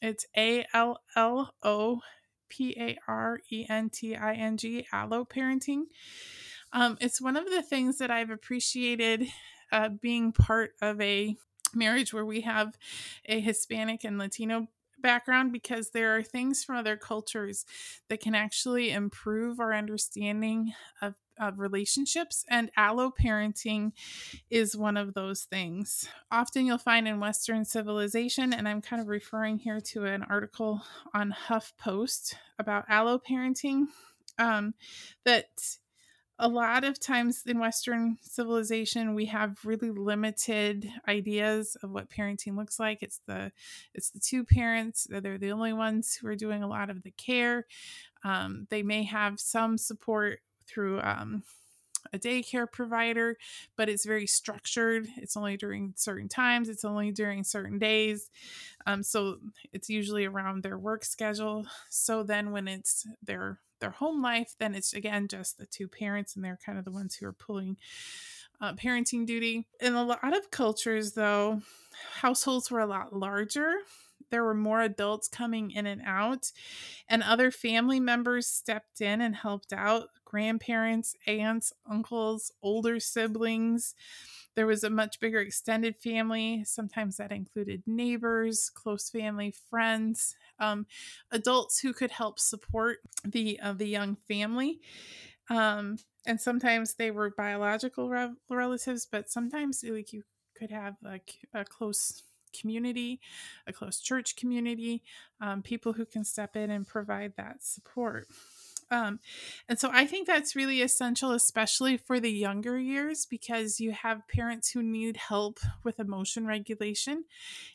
It's 0.00 0.26
A 0.36 0.64
L 0.72 1.00
L 1.16 1.54
O 1.62 2.00
P 2.48 2.74
A 2.78 2.96
R 3.08 3.40
E 3.50 3.66
N 3.68 3.90
T 3.90 4.16
I 4.16 4.34
N 4.34 4.56
G, 4.56 4.86
allo 4.92 5.24
parenting. 5.24 5.84
Um, 6.72 6.96
it's 7.00 7.20
one 7.20 7.36
of 7.36 7.46
the 7.46 7.62
things 7.62 7.98
that 7.98 8.10
I've 8.10 8.30
appreciated 8.30 9.26
uh, 9.70 9.88
being 9.88 10.32
part 10.32 10.72
of 10.82 11.00
a 11.00 11.36
marriage 11.74 12.12
where 12.12 12.26
we 12.26 12.42
have 12.42 12.76
a 13.26 13.40
Hispanic 13.40 14.04
and 14.04 14.18
Latino 14.18 14.68
background 15.00 15.52
because 15.52 15.90
there 15.90 16.16
are 16.16 16.22
things 16.22 16.64
from 16.64 16.76
other 16.76 16.96
cultures 16.96 17.64
that 18.08 18.20
can 18.20 18.34
actually 18.34 18.90
improve 18.90 19.60
our 19.60 19.74
understanding 19.74 20.72
of 21.02 21.14
of 21.38 21.58
relationships, 21.58 22.44
and 22.50 22.70
allo 22.76 23.10
parenting 23.10 23.92
is 24.50 24.76
one 24.76 24.96
of 24.96 25.14
those 25.14 25.42
things. 25.42 26.08
Often 26.30 26.66
you'll 26.66 26.78
find 26.78 27.08
in 27.08 27.20
Western 27.20 27.64
civilization, 27.64 28.52
and 28.52 28.68
I'm 28.68 28.82
kind 28.82 29.02
of 29.02 29.08
referring 29.08 29.58
here 29.58 29.80
to 29.80 30.04
an 30.04 30.22
article 30.24 30.82
on 31.12 31.34
HuffPost 31.48 32.34
about 32.58 32.84
allo 32.88 33.18
parenting, 33.18 33.86
um, 34.38 34.74
that 35.24 35.76
a 36.38 36.48
lot 36.48 36.82
of 36.82 36.98
times 36.98 37.42
in 37.46 37.60
Western 37.60 38.18
civilization, 38.20 39.14
we 39.14 39.26
have 39.26 39.56
really 39.64 39.90
limited 39.90 40.88
ideas 41.06 41.76
of 41.82 41.92
what 41.92 42.10
parenting 42.10 42.56
looks 42.56 42.80
like. 42.80 43.02
It's 43.02 43.20
the 43.26 43.52
it's 43.94 44.10
the 44.10 44.18
two 44.18 44.44
parents; 44.44 45.06
they're 45.08 45.38
the 45.38 45.52
only 45.52 45.72
ones 45.72 46.14
who 46.14 46.26
are 46.26 46.34
doing 46.34 46.62
a 46.62 46.68
lot 46.68 46.90
of 46.90 47.02
the 47.02 47.12
care. 47.12 47.66
Um, 48.24 48.66
they 48.70 48.82
may 48.82 49.04
have 49.04 49.38
some 49.38 49.78
support 49.78 50.40
through 50.66 51.00
um, 51.00 51.42
a 52.12 52.18
daycare 52.18 52.70
provider, 52.70 53.36
but 53.76 53.88
it's 53.88 54.04
very 54.04 54.26
structured. 54.26 55.08
It's 55.16 55.36
only 55.36 55.56
during 55.56 55.94
certain 55.96 56.28
times, 56.28 56.68
it's 56.68 56.84
only 56.84 57.10
during 57.10 57.44
certain 57.44 57.78
days. 57.78 58.30
Um, 58.86 59.02
so 59.02 59.38
it's 59.72 59.88
usually 59.88 60.24
around 60.24 60.62
their 60.62 60.78
work 60.78 61.04
schedule. 61.04 61.66
So 61.90 62.22
then 62.22 62.50
when 62.52 62.68
it's 62.68 63.06
their 63.22 63.58
their 63.80 63.90
home 63.90 64.22
life, 64.22 64.54
then 64.58 64.74
it's 64.74 64.94
again 64.94 65.28
just 65.28 65.58
the 65.58 65.66
two 65.66 65.88
parents, 65.88 66.36
and 66.36 66.44
they're 66.44 66.58
kind 66.64 66.78
of 66.78 66.84
the 66.84 66.92
ones 66.92 67.16
who 67.16 67.26
are 67.26 67.32
pulling 67.32 67.76
uh, 68.60 68.74
parenting 68.74 69.26
duty. 69.26 69.66
In 69.80 69.94
a 69.94 70.04
lot 70.04 70.36
of 70.36 70.50
cultures, 70.50 71.12
though, 71.12 71.62
households 72.20 72.70
were 72.70 72.80
a 72.80 72.86
lot 72.86 73.14
larger 73.14 73.74
there 74.34 74.42
were 74.42 74.52
more 74.52 74.80
adults 74.80 75.28
coming 75.28 75.70
in 75.70 75.86
and 75.86 76.02
out, 76.04 76.50
and 77.08 77.22
other 77.22 77.52
family 77.52 78.00
members 78.00 78.48
stepped 78.48 79.00
in 79.00 79.20
and 79.20 79.36
helped 79.36 79.72
out 79.72 80.08
grandparents, 80.24 81.14
aunts, 81.28 81.72
uncles, 81.88 82.50
older 82.60 82.98
siblings. 82.98 83.94
There 84.56 84.66
was 84.66 84.82
a 84.82 84.90
much 84.90 85.20
bigger 85.20 85.38
extended 85.38 85.94
family. 85.96 86.64
Sometimes 86.64 87.18
that 87.18 87.30
included 87.30 87.84
neighbors, 87.86 88.72
close 88.74 89.08
family, 89.08 89.54
friends, 89.70 90.34
um, 90.58 90.86
adults 91.30 91.78
who 91.78 91.92
could 91.92 92.10
help 92.10 92.40
support 92.40 92.98
the 93.24 93.60
uh, 93.60 93.74
the 93.74 93.86
young 93.86 94.16
family. 94.16 94.80
Um, 95.48 95.98
and 96.26 96.40
sometimes 96.40 96.94
they 96.94 97.12
were 97.12 97.30
biological 97.36 98.10
re- 98.10 98.34
relatives, 98.50 99.06
but 99.06 99.30
sometimes 99.30 99.84
like 99.88 100.12
you 100.12 100.24
could 100.58 100.72
have 100.72 100.96
like 101.04 101.36
a 101.54 101.64
close 101.64 102.24
community, 102.58 103.20
a 103.66 103.72
close 103.72 104.00
church 104.00 104.36
community, 104.36 105.02
um, 105.40 105.62
people 105.62 105.92
who 105.92 106.06
can 106.06 106.24
step 106.24 106.56
in 106.56 106.70
and 106.70 106.86
provide 106.86 107.34
that 107.36 107.62
support. 107.62 108.26
Um, 108.90 109.20
and 109.68 109.78
so 109.78 109.90
I 109.92 110.06
think 110.06 110.26
that's 110.26 110.54
really 110.54 110.82
essential, 110.82 111.32
especially 111.32 111.96
for 111.96 112.20
the 112.20 112.30
younger 112.30 112.78
years, 112.78 113.26
because 113.26 113.80
you 113.80 113.92
have 113.92 114.28
parents 114.28 114.70
who 114.70 114.82
need 114.82 115.16
help 115.16 115.58
with 115.82 115.98
emotion 115.98 116.46
regulation 116.46 117.24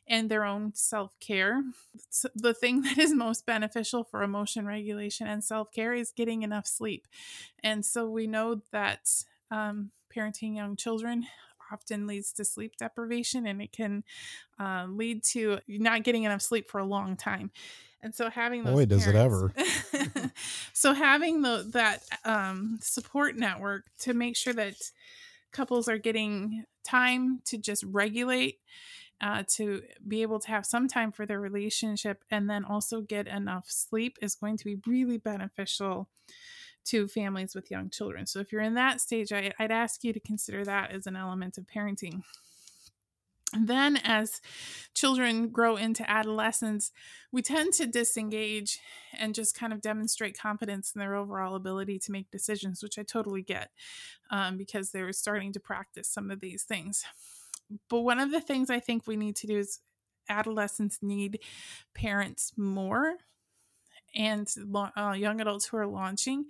and 0.08 0.30
their 0.30 0.46
own 0.46 0.74
self 0.76 1.20
care. 1.20 1.64
So 2.10 2.30
the 2.36 2.54
thing 2.54 2.82
that 2.84 2.98
is 2.98 3.14
most 3.14 3.46
beneficial 3.46 4.04
for 4.04 4.24
emotion 4.24 4.66
regulation 4.66 5.28
and 5.28 5.44
self 5.44 5.72
care 5.72 5.94
is 5.94 6.12
getting 6.12 6.44
enough 6.44 6.68
sleep. 6.68 7.08
And 7.64 7.86
so 7.86 8.10
we 8.10 8.28
know 8.28 8.62
that 8.72 9.10
um, 9.52 9.92
parenting 10.16 10.56
young 10.56 10.76
children 10.76 11.26
often 11.72 12.08
leads 12.08 12.34
to 12.34 12.46
sleep 12.46 12.78
deprivation 12.78 13.46
and 13.48 13.62
it 13.62 13.72
can 13.72 14.04
uh, 14.60 14.86
lead 14.90 15.24
to 15.24 15.60
not 15.68 16.04
getting 16.04 16.24
enough 16.24 16.42
sleep 16.42 16.70
for 16.70 16.80
a 16.80 16.86
long 16.86 17.16
time. 17.16 17.52
And 18.02 18.16
so 18.16 18.30
having 18.30 18.64
those 18.64 18.74
boy 18.74 18.86
does 18.86 19.08
it 19.08 19.16
ever. 19.16 19.54
so 20.74 20.94
having 20.94 21.42
the 21.42 21.68
that 21.74 22.04
um, 22.24 22.80
support 22.82 23.36
network 23.36 23.86
to 24.00 24.14
make 24.14 24.38
sure 24.38 24.54
that 24.54 24.76
couples 25.52 25.90
are 25.90 25.98
getting 25.98 26.64
time 26.84 27.42
to 27.46 27.58
just 27.58 27.84
regulate 27.84 28.60
uh, 29.22 29.44
to 29.56 29.82
be 30.08 30.22
able 30.22 30.40
to 30.40 30.48
have 30.48 30.66
some 30.66 30.88
time 30.88 31.12
for 31.12 31.26
their 31.26 31.42
relationship 31.42 32.24
and 32.32 32.50
then 32.50 32.64
also 32.64 33.02
get 33.02 33.28
enough 33.28 33.66
sleep 33.68 34.18
is 34.22 34.36
going 34.36 34.56
to 34.58 34.66
be 34.66 34.78
really 34.88 35.18
beneficial 35.18 36.08
to 36.86 37.08
families 37.08 37.56
with 37.56 37.72
young 37.72 37.90
children. 37.90 38.26
So 38.26 38.40
if 38.40 38.52
you're 38.52 38.62
in 38.62 38.76
that 38.76 39.02
stage, 39.02 39.32
I, 39.32 39.54
would 39.60 39.72
ask 39.72 40.04
you 40.04 40.14
to 40.14 40.20
consider 40.20 40.64
that 40.66 40.92
as 40.92 41.08
an 41.08 41.16
element 41.16 41.58
of 41.58 41.66
parenting. 41.66 42.24
then, 43.60 43.98
as 44.04 44.42
children 44.94 45.50
grow 45.50 45.76
into 45.76 46.10
adolescence, 46.10 46.92
we 47.32 47.42
tend 47.42 47.74
to 47.74 47.88
disengage 47.88 48.80
and 49.18 49.34
just 49.34 49.58
kind 49.58 49.74
of 49.74 49.82
demonstrate 49.82 50.40
confidence 50.40 50.92
in 50.94 51.00
their 51.00 51.16
overall 51.16 51.56
ability 51.56 52.00
to 52.00 52.12
make 52.12 52.32
decisions, 52.32 52.84
which 52.84 53.00
I 53.00 53.04
totally 53.04 53.42
get 53.42 53.70
um, 54.30 54.58
because 54.58 54.92
they're 54.92 55.14
starting 55.14 55.54
to 55.54 55.60
practice 55.60 56.08
some 56.08 56.30
of 56.30 56.42
these 56.42 56.64
things. 56.64 57.04
But 57.90 58.02
one 58.02 58.20
of 58.20 58.32
the 58.32 58.42
things 58.42 58.70
I 58.70 58.80
think 58.80 59.06
we 59.06 59.16
need 59.16 59.36
to 59.38 59.48
do 59.48 59.58
is 59.58 59.80
adolescents 60.28 61.00
need 61.02 61.40
parents 61.94 62.54
more 62.56 63.16
and 64.16 64.54
uh, 64.98 65.14
young 65.16 65.42
adults 65.42 65.66
who 65.66 65.78
are 65.78 65.88
launching 65.88 66.46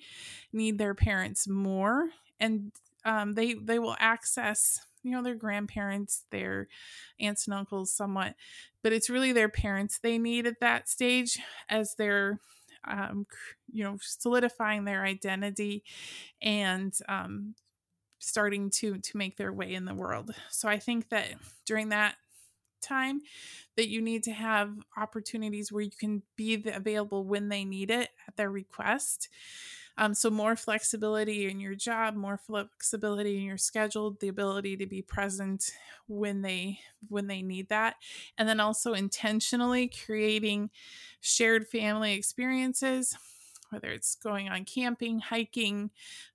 need 0.53 0.77
their 0.77 0.93
parents 0.93 1.47
more 1.47 2.09
and 2.39 2.71
um, 3.05 3.33
they 3.33 3.53
they 3.53 3.79
will 3.79 3.95
access 3.99 4.85
you 5.03 5.11
know 5.11 5.23
their 5.23 5.35
grandparents 5.35 6.23
their 6.31 6.67
aunts 7.19 7.47
and 7.47 7.53
uncles 7.53 7.91
somewhat 7.91 8.35
but 8.83 8.93
it's 8.93 9.09
really 9.09 9.31
their 9.31 9.49
parents 9.49 9.99
they 9.99 10.17
need 10.17 10.45
at 10.45 10.59
that 10.59 10.89
stage 10.89 11.39
as 11.69 11.95
they're 11.95 12.39
um, 12.87 13.25
you 13.71 13.83
know 13.83 13.97
solidifying 14.01 14.85
their 14.85 15.03
identity 15.03 15.83
and 16.41 16.93
um, 17.07 17.55
starting 18.19 18.69
to 18.69 18.97
to 18.99 19.17
make 19.17 19.37
their 19.37 19.53
way 19.53 19.73
in 19.73 19.85
the 19.85 19.93
world. 19.93 20.31
So 20.49 20.67
i 20.69 20.77
think 20.77 21.09
that 21.09 21.27
during 21.65 21.89
that 21.89 22.15
time 22.81 23.21
that 23.75 23.89
you 23.89 24.01
need 24.01 24.23
to 24.23 24.31
have 24.31 24.73
opportunities 24.97 25.71
where 25.71 25.83
you 25.83 25.91
can 25.91 26.21
be 26.35 26.63
available 26.73 27.23
when 27.23 27.49
they 27.49 27.65
need 27.65 27.91
it 27.91 28.09
at 28.27 28.35
their 28.35 28.51
request. 28.51 29.29
Um, 29.97 30.13
so 30.13 30.29
more 30.29 30.55
flexibility 30.55 31.49
in 31.49 31.59
your 31.59 31.75
job, 31.75 32.15
more 32.15 32.37
flexibility 32.37 33.37
in 33.37 33.43
your 33.43 33.57
schedule, 33.57 34.15
the 34.21 34.29
ability 34.29 34.77
to 34.77 34.85
be 34.85 35.01
present 35.01 35.71
when 36.07 36.41
they 36.41 36.79
when 37.09 37.27
they 37.27 37.41
need 37.41 37.67
that, 37.67 37.95
and 38.37 38.47
then 38.47 38.61
also 38.61 38.93
intentionally 38.93 39.91
creating 40.05 40.69
shared 41.19 41.67
family 41.67 42.13
experiences 42.13 43.17
whether 43.69 43.87
it's 43.87 44.15
going 44.15 44.49
on 44.49 44.65
camping, 44.65 45.19
hiking, 45.19 45.91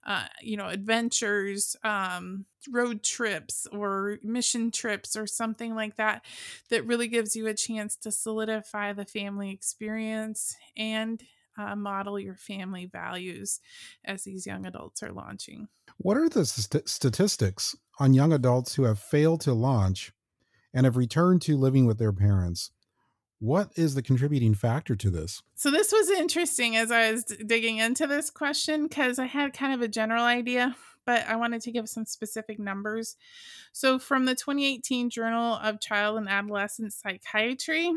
uh, 0.07 0.27
you 0.43 0.57
know, 0.57 0.69
adventures, 0.69 1.77
um, 1.85 2.47
road 2.71 3.03
trips, 3.03 3.67
or 3.73 4.19
mission 4.23 4.71
trips, 4.71 5.17
or 5.17 5.27
something 5.27 5.75
like 5.75 5.97
that, 5.97 6.25
that 6.71 6.87
really 6.87 7.09
gives 7.09 7.37
you 7.37 7.47
a 7.47 7.55
chance 7.55 7.97
to 7.97 8.11
solidify 8.11 8.93
the 8.93 9.05
family 9.05 9.51
experience 9.51 10.57
and 10.77 11.23
uh, 11.57 11.77
model 11.77 12.19
your 12.19 12.37
family 12.37 12.87
values 12.87 13.61
as 14.05 14.25
these 14.25 14.47
young 14.47 14.67
adults 14.67 15.03
are 15.03 15.13
launching. 15.13 15.69
What 15.99 16.17
are 16.17 16.29
the 16.29 16.45
st- 16.45 16.89
statistics 16.89 17.77
on 17.99 18.15
young 18.15 18.33
adults 18.33 18.75
who 18.75 18.85
have 18.85 18.99
failed 18.99 19.41
to 19.43 19.55
launch 19.55 20.13
and 20.73 20.85
have 20.85 20.97
returned 20.97 21.43
to 21.43 21.57
living 21.57 21.87
with 21.87 21.99
their 21.99 22.13
parents? 22.13 22.73
What 23.41 23.71
is 23.77 23.95
the 23.95 24.03
contributing 24.03 24.55
factor 24.55 24.97
to 24.97 25.11
this? 25.11 25.43
So, 25.55 25.71
this 25.71 25.93
was 25.93 26.11
interesting 26.11 26.77
as 26.77 26.91
I 26.91 27.13
was 27.13 27.25
digging 27.25 27.79
into 27.79 28.07
this 28.07 28.31
question 28.31 28.87
because 28.87 29.19
I 29.19 29.27
had 29.27 29.53
kind 29.53 29.75
of 29.75 29.83
a 29.83 29.89
general 29.89 30.25
idea, 30.25 30.77
but 31.05 31.27
I 31.27 31.37
wanted 31.37 31.61
to 31.63 31.73
give 31.73 31.89
some 31.89 32.07
specific 32.07 32.59
numbers. 32.59 33.17
So, 33.73 33.99
from 33.99 34.25
the 34.25 34.35
2018 34.35 35.11
Journal 35.11 35.55
of 35.55 35.81
Child 35.81 36.19
and 36.19 36.29
Adolescent 36.29 36.93
Psychiatry, 36.93 37.93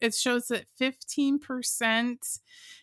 it 0.00 0.14
shows 0.14 0.48
that 0.48 0.66
15% 0.80 2.38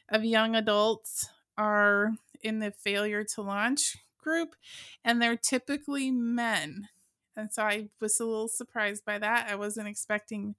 of 0.09 0.23
young 0.23 0.55
adults 0.55 1.29
are 1.57 2.11
in 2.41 2.59
the 2.59 2.71
failure 2.71 3.23
to 3.23 3.41
launch 3.41 3.97
group, 4.17 4.55
and 5.03 5.21
they're 5.21 5.35
typically 5.35 6.11
men. 6.11 6.87
And 7.35 7.51
so 7.51 7.63
I 7.63 7.89
was 7.99 8.19
a 8.19 8.25
little 8.25 8.47
surprised 8.47 9.05
by 9.05 9.19
that. 9.19 9.47
I 9.49 9.55
wasn't 9.55 9.87
expecting 9.87 10.55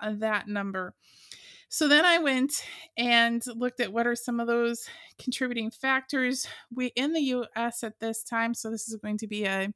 uh, 0.00 0.12
that 0.18 0.48
number. 0.48 0.94
So 1.68 1.88
then 1.88 2.04
I 2.04 2.18
went 2.18 2.64
and 2.96 3.42
looked 3.54 3.80
at 3.80 3.92
what 3.92 4.06
are 4.06 4.14
some 4.14 4.38
of 4.38 4.46
those 4.46 4.88
contributing 5.18 5.70
factors. 5.70 6.46
We 6.74 6.86
in 6.96 7.12
the 7.12 7.20
US 7.20 7.82
at 7.82 7.98
this 7.98 8.22
time, 8.22 8.54
so 8.54 8.70
this 8.70 8.88
is 8.88 8.96
going 8.96 9.18
to 9.18 9.26
be 9.26 9.44
a 9.44 9.72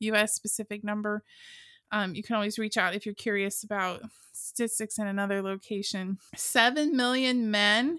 US 0.00 0.34
specific 0.34 0.82
number. 0.82 1.22
Um, 1.92 2.14
you 2.14 2.22
can 2.22 2.34
always 2.34 2.58
reach 2.58 2.76
out 2.76 2.94
if 2.94 3.04
you're 3.04 3.14
curious 3.14 3.62
about 3.62 4.02
statistics 4.32 4.98
in 4.98 5.06
another 5.06 5.42
location. 5.42 6.18
7 6.34 6.96
million 6.96 7.50
men 7.50 7.98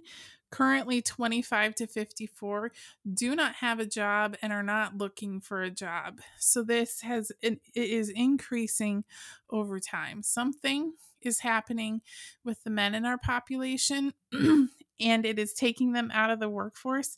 currently 0.55 1.01
25 1.01 1.75
to 1.75 1.85
54 1.85 2.71
do 3.13 3.35
not 3.35 3.55
have 3.55 3.79
a 3.79 3.85
job 3.85 4.37
and 4.41 4.53
are 4.53 4.63
not 4.63 4.97
looking 4.97 5.41
for 5.41 5.61
a 5.61 5.69
job 5.69 6.21
so 6.39 6.63
this 6.63 7.01
has 7.01 7.29
it 7.41 7.59
is 7.75 8.07
increasing 8.09 9.03
over 9.49 9.81
time 9.81 10.23
something 10.23 10.93
is 11.21 11.39
happening 11.39 12.01
with 12.45 12.63
the 12.63 12.69
men 12.69 12.95
in 12.95 13.03
our 13.05 13.17
population 13.17 14.13
and 14.31 15.25
it 15.25 15.37
is 15.37 15.53
taking 15.53 15.91
them 15.91 16.09
out 16.13 16.29
of 16.29 16.39
the 16.39 16.47
workforce 16.47 17.17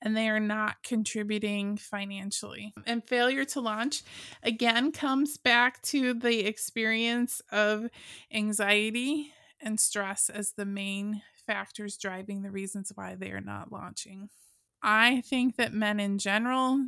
and 0.00 0.16
they 0.16 0.28
are 0.28 0.40
not 0.40 0.82
contributing 0.82 1.76
financially. 1.76 2.72
And 2.86 3.04
failure 3.04 3.44
to 3.46 3.60
launch 3.60 4.02
again 4.42 4.92
comes 4.92 5.36
back 5.36 5.82
to 5.82 6.14
the 6.14 6.46
experience 6.46 7.42
of 7.52 7.88
anxiety 8.32 9.32
and 9.60 9.78
stress 9.78 10.30
as 10.30 10.52
the 10.52 10.64
main 10.64 11.22
factors 11.48 11.96
driving 11.96 12.42
the 12.42 12.50
reasons 12.52 12.92
why 12.94 13.16
they 13.16 13.30
are 13.32 13.40
not 13.40 13.72
launching. 13.72 14.28
I 14.82 15.22
think 15.22 15.56
that 15.56 15.72
men 15.72 15.98
in 15.98 16.18
general 16.18 16.84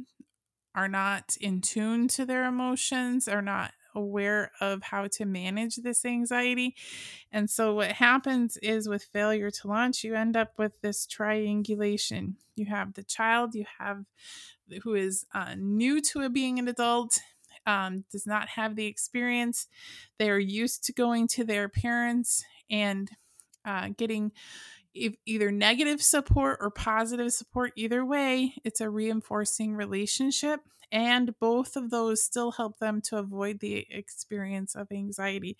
are 0.74 0.86
not 0.86 1.36
in 1.40 1.60
tune 1.60 2.06
to 2.08 2.24
their 2.24 2.44
emotions, 2.44 3.26
are 3.26 3.42
not 3.42 3.72
aware 3.94 4.52
of 4.60 4.84
how 4.84 5.08
to 5.08 5.24
manage 5.24 5.76
this 5.76 6.04
anxiety. 6.04 6.76
And 7.32 7.50
so, 7.50 7.74
what 7.74 7.92
happens 7.92 8.56
is 8.58 8.88
with 8.88 9.02
failure 9.02 9.50
to 9.50 9.68
launch, 9.68 10.04
you 10.04 10.14
end 10.14 10.36
up 10.36 10.52
with 10.58 10.80
this 10.80 11.06
triangulation. 11.06 12.36
You 12.54 12.66
have 12.66 12.94
the 12.94 13.02
child, 13.02 13.54
you 13.54 13.64
have 13.78 14.04
who 14.82 14.94
is 14.94 15.26
uh, 15.34 15.56
new 15.56 16.00
to 16.00 16.28
being 16.28 16.60
an 16.60 16.68
adult, 16.68 17.18
um, 17.66 18.04
does 18.12 18.26
not 18.26 18.50
have 18.50 18.76
the 18.76 18.86
experience. 18.86 19.66
They 20.18 20.30
are 20.30 20.38
used 20.38 20.84
to 20.84 20.92
going 20.92 21.26
to 21.28 21.44
their 21.44 21.68
parents 21.68 22.44
and 22.70 23.10
uh, 23.64 23.88
getting 23.96 24.32
either 24.92 25.52
negative 25.52 26.02
support 26.02 26.58
or 26.60 26.70
positive 26.70 27.32
support. 27.32 27.72
Either 27.76 28.04
way, 28.04 28.54
it's 28.64 28.80
a 28.80 28.90
reinforcing 28.90 29.74
relationship. 29.74 30.60
And 30.92 31.38
both 31.38 31.76
of 31.76 31.90
those 31.90 32.20
still 32.20 32.50
help 32.50 32.78
them 32.78 33.00
to 33.02 33.18
avoid 33.18 33.60
the 33.60 33.86
experience 33.90 34.74
of 34.74 34.90
anxiety. 34.90 35.56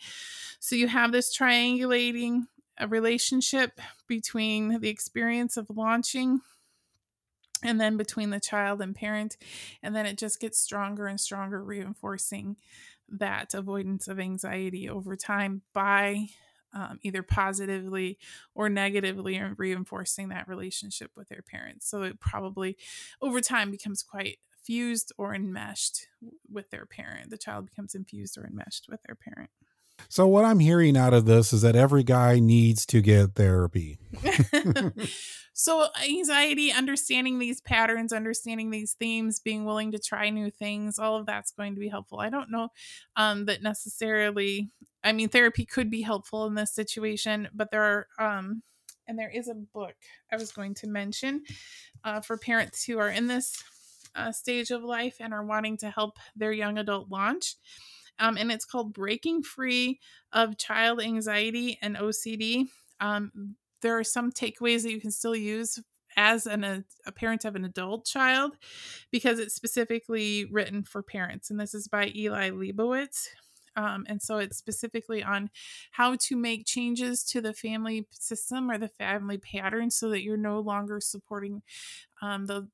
So 0.58 0.74
you 0.74 0.88
have 0.88 1.12
this 1.12 1.36
triangulating 1.36 2.46
a 2.76 2.88
relationship 2.88 3.80
between 4.08 4.80
the 4.80 4.88
experience 4.88 5.56
of 5.56 5.70
launching 5.70 6.40
and 7.62 7.80
then 7.80 7.96
between 7.96 8.30
the 8.30 8.40
child 8.40 8.80
and 8.80 8.96
parent. 8.96 9.36
And 9.82 9.94
then 9.94 10.06
it 10.06 10.18
just 10.18 10.40
gets 10.40 10.58
stronger 10.58 11.06
and 11.06 11.20
stronger, 11.20 11.62
reinforcing 11.62 12.56
that 13.08 13.54
avoidance 13.54 14.08
of 14.08 14.18
anxiety 14.18 14.88
over 14.88 15.14
time 15.14 15.62
by 15.72 16.28
um, 16.72 16.98
either 17.02 17.22
positively 17.22 18.18
or 18.54 18.68
negatively 18.68 19.36
and 19.36 19.58
reinforcing 19.58 20.28
that 20.28 20.48
relationship 20.48 21.10
with 21.16 21.28
their 21.28 21.42
parents. 21.42 21.88
So 21.88 22.02
it 22.02 22.20
probably 22.20 22.76
over 23.20 23.40
time 23.40 23.70
becomes 23.70 24.02
quite 24.02 24.38
fused 24.62 25.12
or 25.18 25.34
enmeshed 25.34 26.06
with 26.50 26.70
their 26.70 26.86
parent. 26.86 27.30
The 27.30 27.38
child 27.38 27.66
becomes 27.66 27.94
infused 27.94 28.38
or 28.38 28.46
enmeshed 28.46 28.86
with 28.88 29.00
their 29.02 29.16
parent. 29.16 29.50
So 30.08 30.26
what 30.26 30.44
I'm 30.44 30.58
hearing 30.58 30.96
out 30.96 31.14
of 31.14 31.26
this 31.26 31.52
is 31.52 31.62
that 31.62 31.76
every 31.76 32.02
guy 32.02 32.38
needs 32.38 32.86
to 32.86 33.00
get 33.00 33.34
therapy. 33.34 33.98
so 35.52 35.88
anxiety, 36.08 36.72
understanding 36.72 37.38
these 37.38 37.60
patterns, 37.60 38.12
understanding 38.12 38.70
these 38.70 38.94
themes, 38.94 39.40
being 39.40 39.64
willing 39.64 39.92
to 39.92 39.98
try 39.98 40.30
new 40.30 40.50
things, 40.50 40.98
all 40.98 41.16
of 41.16 41.26
that's 41.26 41.52
going 41.52 41.74
to 41.74 41.80
be 41.80 41.88
helpful. 41.88 42.20
I 42.20 42.30
don't 42.30 42.50
know 42.50 42.68
um, 43.16 43.46
that 43.46 43.62
necessarily. 43.62 44.70
I 45.02 45.12
mean, 45.12 45.28
therapy 45.28 45.64
could 45.64 45.90
be 45.90 46.02
helpful 46.02 46.46
in 46.46 46.54
this 46.54 46.74
situation, 46.74 47.48
but 47.54 47.70
there 47.70 48.06
are. 48.18 48.38
Um, 48.38 48.62
and 49.08 49.18
there 49.18 49.30
is 49.30 49.48
a 49.48 49.54
book 49.54 49.96
I 50.32 50.36
was 50.36 50.52
going 50.52 50.74
to 50.74 50.86
mention 50.86 51.42
uh, 52.04 52.20
for 52.20 52.36
parents 52.36 52.84
who 52.84 53.00
are 53.00 53.08
in 53.08 53.26
this 53.26 53.60
uh, 54.14 54.30
stage 54.30 54.70
of 54.70 54.84
life 54.84 55.16
and 55.18 55.34
are 55.34 55.44
wanting 55.44 55.76
to 55.78 55.90
help 55.90 56.18
their 56.36 56.52
young 56.52 56.78
adult 56.78 57.10
launch 57.10 57.56
um, 58.20 58.36
and 58.36 58.52
it's 58.52 58.64
called 58.64 58.92
Breaking 58.92 59.42
Free 59.42 59.98
of 60.32 60.58
Child 60.58 61.00
Anxiety 61.00 61.78
and 61.82 61.96
OCD. 61.96 62.66
Um, 63.00 63.56
there 63.82 63.98
are 63.98 64.04
some 64.04 64.30
takeaways 64.30 64.82
that 64.82 64.92
you 64.92 65.00
can 65.00 65.10
still 65.10 65.34
use 65.34 65.80
as 66.16 66.46
an, 66.46 66.64
a, 66.64 66.84
a, 67.06 67.12
parent 67.12 67.44
of 67.44 67.54
an 67.54 67.64
adult 67.64 68.04
child 68.04 68.56
because 69.10 69.38
it's 69.38 69.54
specifically 69.54 70.44
written 70.44 70.82
for 70.82 71.02
parents. 71.02 71.50
And 71.50 71.58
this 71.58 71.72
is 71.72 71.88
by 71.88 72.12
Eli 72.14 72.50
Lebowitz. 72.50 73.28
Um, 73.76 74.04
and 74.08 74.20
so 74.20 74.38
it's 74.38 74.56
specifically 74.56 75.22
on 75.22 75.50
how 75.92 76.16
to 76.16 76.36
make 76.36 76.66
changes 76.66 77.22
to 77.24 77.40
the 77.40 77.54
family 77.54 78.06
system 78.10 78.70
or 78.70 78.76
the 78.76 78.88
family 78.88 79.38
pattern 79.38 79.90
so 79.90 80.10
that 80.10 80.22
you're 80.22 80.36
no 80.36 80.58
longer 80.58 81.00
supporting 81.00 81.62
um, 82.20 82.46
the 82.46 82.68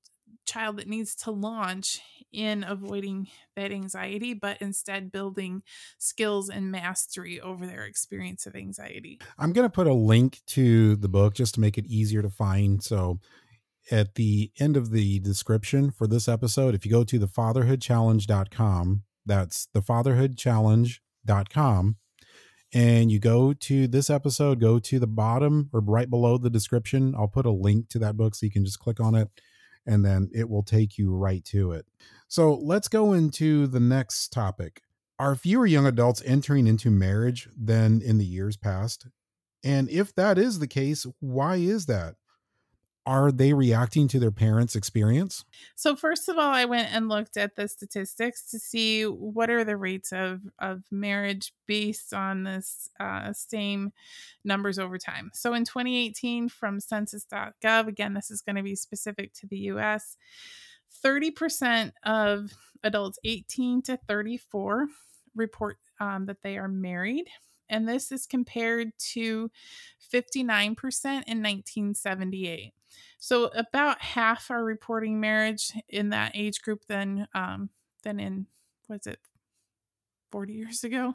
child 0.46 0.78
that 0.78 0.88
needs 0.88 1.14
to 1.16 1.30
launch 1.30 2.00
in 2.32 2.64
avoiding 2.64 3.28
that 3.56 3.70
anxiety, 3.72 4.32
but 4.34 4.56
instead 4.60 5.12
building 5.12 5.62
skills 5.98 6.48
and 6.48 6.70
mastery 6.70 7.40
over 7.40 7.66
their 7.66 7.84
experience 7.84 8.46
of 8.46 8.54
anxiety. 8.54 9.18
I'm 9.38 9.52
going 9.52 9.66
to 9.66 9.72
put 9.72 9.86
a 9.86 9.94
link 9.94 10.40
to 10.48 10.96
the 10.96 11.08
book 11.08 11.34
just 11.34 11.54
to 11.54 11.60
make 11.60 11.78
it 11.78 11.86
easier 11.86 12.20
to 12.22 12.30
find. 12.30 12.82
So, 12.82 13.20
at 13.88 14.16
the 14.16 14.50
end 14.58 14.76
of 14.76 14.90
the 14.90 15.20
description 15.20 15.92
for 15.92 16.08
this 16.08 16.26
episode, 16.26 16.74
if 16.74 16.84
you 16.84 16.90
go 16.90 17.04
to 17.04 17.20
thefatherhoodchallenge.com, 17.20 19.04
that's 19.24 19.68
thefatherhoodchallenge.com, 19.76 21.96
and 22.74 23.12
you 23.12 23.20
go 23.20 23.52
to 23.52 23.86
this 23.86 24.10
episode, 24.10 24.60
go 24.60 24.80
to 24.80 24.98
the 24.98 25.06
bottom 25.06 25.70
or 25.72 25.78
right 25.80 26.10
below 26.10 26.36
the 26.36 26.50
description. 26.50 27.14
I'll 27.16 27.28
put 27.28 27.46
a 27.46 27.52
link 27.52 27.88
to 27.90 28.00
that 28.00 28.16
book 28.16 28.34
so 28.34 28.44
you 28.44 28.50
can 28.50 28.64
just 28.64 28.80
click 28.80 28.98
on 28.98 29.14
it 29.14 29.28
and 29.86 30.04
then 30.04 30.30
it 30.34 30.48
will 30.48 30.62
take 30.62 30.98
you 30.98 31.14
right 31.14 31.44
to 31.46 31.72
it. 31.72 31.86
So 32.28 32.54
let's 32.54 32.88
go 32.88 33.12
into 33.12 33.66
the 33.66 33.80
next 33.80 34.32
topic. 34.32 34.82
Are 35.18 35.34
fewer 35.34 35.66
young 35.66 35.86
adults 35.86 36.22
entering 36.26 36.66
into 36.66 36.90
marriage 36.90 37.48
than 37.56 38.02
in 38.02 38.18
the 38.18 38.26
years 38.26 38.56
past? 38.56 39.06
And 39.64 39.88
if 39.88 40.14
that 40.14 40.38
is 40.38 40.58
the 40.58 40.66
case, 40.66 41.06
why 41.20 41.56
is 41.56 41.86
that? 41.86 42.16
Are 43.06 43.30
they 43.30 43.54
reacting 43.54 44.08
to 44.08 44.18
their 44.18 44.32
parents' 44.32 44.74
experience? 44.74 45.44
So 45.76 45.94
first 45.94 46.28
of 46.28 46.36
all, 46.36 46.50
I 46.50 46.64
went 46.64 46.92
and 46.92 47.08
looked 47.08 47.36
at 47.36 47.54
the 47.54 47.68
statistics 47.68 48.50
to 48.50 48.58
see 48.58 49.04
what 49.04 49.48
are 49.48 49.64
the 49.64 49.76
rates 49.76 50.12
of 50.12 50.40
of 50.58 50.82
marriage 50.90 51.52
based 51.66 52.12
on 52.12 52.42
this 52.42 52.90
uh, 52.98 53.32
same 53.32 53.92
numbers 54.44 54.78
over 54.78 54.98
time. 54.98 55.30
So 55.32 55.54
in 55.54 55.64
2018, 55.64 56.48
from 56.48 56.80
Census.gov, 56.80 57.86
again, 57.86 58.14
this 58.14 58.30
is 58.30 58.42
going 58.42 58.56
to 58.56 58.62
be 58.62 58.74
specific 58.74 59.32
to 59.34 59.46
the 59.46 59.58
U.S. 59.58 60.16
30% 61.04 61.92
of 62.04 62.52
adults 62.82 63.18
18 63.24 63.82
to 63.82 63.98
34 64.08 64.86
report 65.34 65.76
um, 66.00 66.26
that 66.26 66.42
they 66.42 66.58
are 66.58 66.68
married 66.68 67.26
and 67.68 67.88
this 67.88 68.12
is 68.12 68.26
compared 68.26 68.92
to 69.12 69.50
59% 70.12 70.34
in 70.54 71.42
1978. 71.42 72.72
So 73.18 73.46
about 73.54 74.00
half 74.00 74.50
are 74.50 74.64
reporting 74.64 75.20
marriage 75.20 75.72
in 75.88 76.10
that 76.10 76.32
age 76.34 76.62
group 76.62 76.86
than 76.86 77.28
um, 77.34 77.70
than 78.02 78.20
in 78.20 78.46
was 78.88 79.06
it 79.06 79.18
40 80.30 80.52
years 80.52 80.84
ago. 80.84 81.14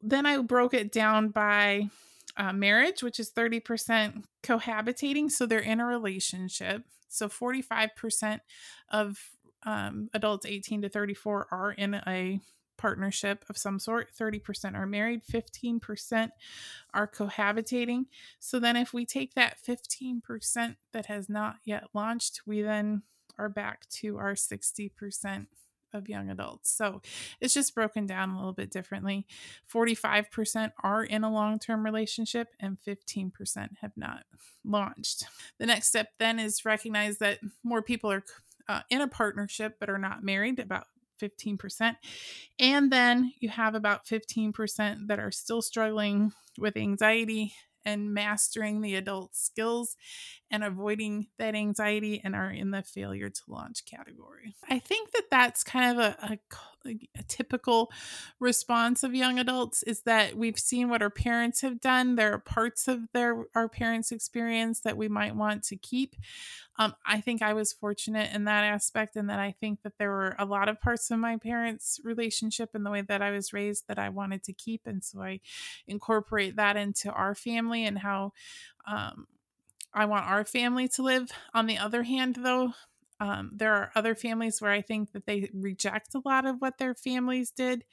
Then 0.00 0.26
I 0.26 0.38
broke 0.38 0.74
it 0.74 0.92
down 0.92 1.28
by 1.30 1.88
uh, 2.36 2.52
marriage, 2.52 3.02
which 3.02 3.20
is 3.20 3.30
30% 3.30 4.24
cohabitating, 4.42 5.30
so 5.30 5.46
they're 5.46 5.58
in 5.58 5.80
a 5.80 5.86
relationship. 5.86 6.84
So 7.08 7.28
45% 7.28 8.40
of 8.90 9.18
um, 9.64 10.08
adults 10.14 10.46
18 10.46 10.82
to 10.82 10.88
34 10.88 11.48
are 11.50 11.72
in 11.72 11.94
a 11.94 12.40
partnership 12.80 13.44
of 13.50 13.58
some 13.58 13.78
sort, 13.78 14.08
30% 14.18 14.74
are 14.74 14.86
married, 14.86 15.20
15% 15.30 16.30
are 16.94 17.06
cohabitating. 17.06 18.06
So 18.38 18.58
then, 18.58 18.76
if 18.76 18.94
we 18.94 19.04
take 19.04 19.34
that 19.34 19.58
15% 19.62 20.76
that 20.92 21.06
has 21.06 21.28
not 21.28 21.56
yet 21.64 21.84
launched, 21.92 22.40
we 22.46 22.62
then 22.62 23.02
are 23.38 23.50
back 23.50 23.86
to 23.90 24.16
our 24.16 24.32
60% 24.32 25.46
of 25.92 26.08
young 26.08 26.30
adults. 26.30 26.70
So 26.70 27.02
it's 27.40 27.52
just 27.52 27.74
broken 27.74 28.06
down 28.06 28.30
a 28.30 28.36
little 28.36 28.52
bit 28.52 28.70
differently. 28.70 29.26
45% 29.72 30.72
are 30.82 31.04
in 31.04 31.24
a 31.24 31.32
long 31.32 31.58
term 31.58 31.84
relationship 31.84 32.48
and 32.60 32.78
15% 32.86 33.32
have 33.80 33.92
not 33.96 34.24
launched. 34.64 35.24
The 35.58 35.66
next 35.66 35.88
step 35.88 36.08
then 36.18 36.38
is 36.38 36.64
recognize 36.64 37.18
that 37.18 37.40
more 37.62 37.82
people 37.82 38.10
are 38.10 38.24
uh, 38.68 38.82
in 38.88 39.00
a 39.00 39.08
partnership 39.08 39.76
but 39.80 39.90
are 39.90 39.98
not 39.98 40.22
married, 40.22 40.60
about 40.60 40.86
15%. 41.20 41.96
And 42.58 42.92
then 42.92 43.32
you 43.38 43.48
have 43.48 43.74
about 43.74 44.06
15% 44.06 45.06
that 45.08 45.18
are 45.18 45.30
still 45.30 45.62
struggling 45.62 46.32
with 46.58 46.76
anxiety 46.76 47.54
and 47.84 48.12
mastering 48.12 48.80
the 48.80 48.94
adult 48.94 49.34
skills 49.34 49.96
and 50.50 50.64
avoiding 50.64 51.28
that 51.38 51.54
anxiety 51.54 52.20
and 52.24 52.34
are 52.34 52.50
in 52.50 52.72
the 52.72 52.82
failure 52.82 53.30
to 53.30 53.42
launch 53.46 53.84
category. 53.84 54.56
I 54.68 54.80
think 54.80 55.12
that 55.12 55.30
that's 55.30 55.62
kind 55.62 55.98
of 55.98 56.04
a, 56.04 56.38
a, 56.84 56.90
a, 57.18 57.22
typical 57.28 57.92
response 58.40 59.04
of 59.04 59.14
young 59.14 59.38
adults 59.38 59.82
is 59.84 60.02
that 60.02 60.36
we've 60.36 60.58
seen 60.58 60.88
what 60.88 61.02
our 61.02 61.10
parents 61.10 61.60
have 61.60 61.80
done. 61.80 62.16
There 62.16 62.32
are 62.32 62.38
parts 62.38 62.88
of 62.88 63.12
their 63.12 63.44
our 63.54 63.68
parents' 63.68 64.10
experience 64.10 64.80
that 64.80 64.96
we 64.96 65.08
might 65.08 65.36
want 65.36 65.62
to 65.64 65.76
keep. 65.76 66.16
Um, 66.76 66.94
I 67.04 67.20
think 67.20 67.42
I 67.42 67.52
was 67.52 67.72
fortunate 67.72 68.34
in 68.34 68.44
that 68.44 68.64
aspect, 68.64 69.14
and 69.14 69.28
that 69.28 69.38
I 69.38 69.54
think 69.60 69.82
that 69.82 69.98
there 69.98 70.10
were 70.10 70.34
a 70.38 70.46
lot 70.46 70.68
of 70.68 70.80
parts 70.80 71.10
of 71.10 71.18
my 71.18 71.36
parents' 71.36 72.00
relationship 72.02 72.70
and 72.74 72.84
the 72.84 72.90
way 72.90 73.02
that 73.02 73.22
I 73.22 73.30
was 73.30 73.52
raised 73.52 73.86
that 73.88 73.98
I 73.98 74.08
wanted 74.08 74.42
to 74.44 74.52
keep, 74.52 74.82
and 74.86 75.04
so 75.04 75.20
I 75.20 75.40
incorporate 75.86 76.56
that 76.56 76.76
into 76.76 77.10
our 77.12 77.34
family 77.34 77.84
and 77.84 77.98
how 77.98 78.32
um, 78.86 79.26
I 79.92 80.04
want 80.04 80.26
our 80.26 80.44
family 80.44 80.88
to 80.88 81.02
live. 81.02 81.30
On 81.54 81.66
the 81.66 81.78
other 81.78 82.02
hand, 82.04 82.36
though, 82.36 82.72
um, 83.18 83.50
there 83.54 83.74
are 83.74 83.92
other 83.94 84.14
families 84.14 84.60
where 84.60 84.70
I 84.70 84.82
think 84.82 85.12
that 85.12 85.26
they 85.26 85.50
reject 85.52 86.14
a 86.14 86.22
lot 86.24 86.46
of 86.46 86.56
what 86.60 86.78
their 86.78 86.94
families 86.94 87.50
did 87.50 87.84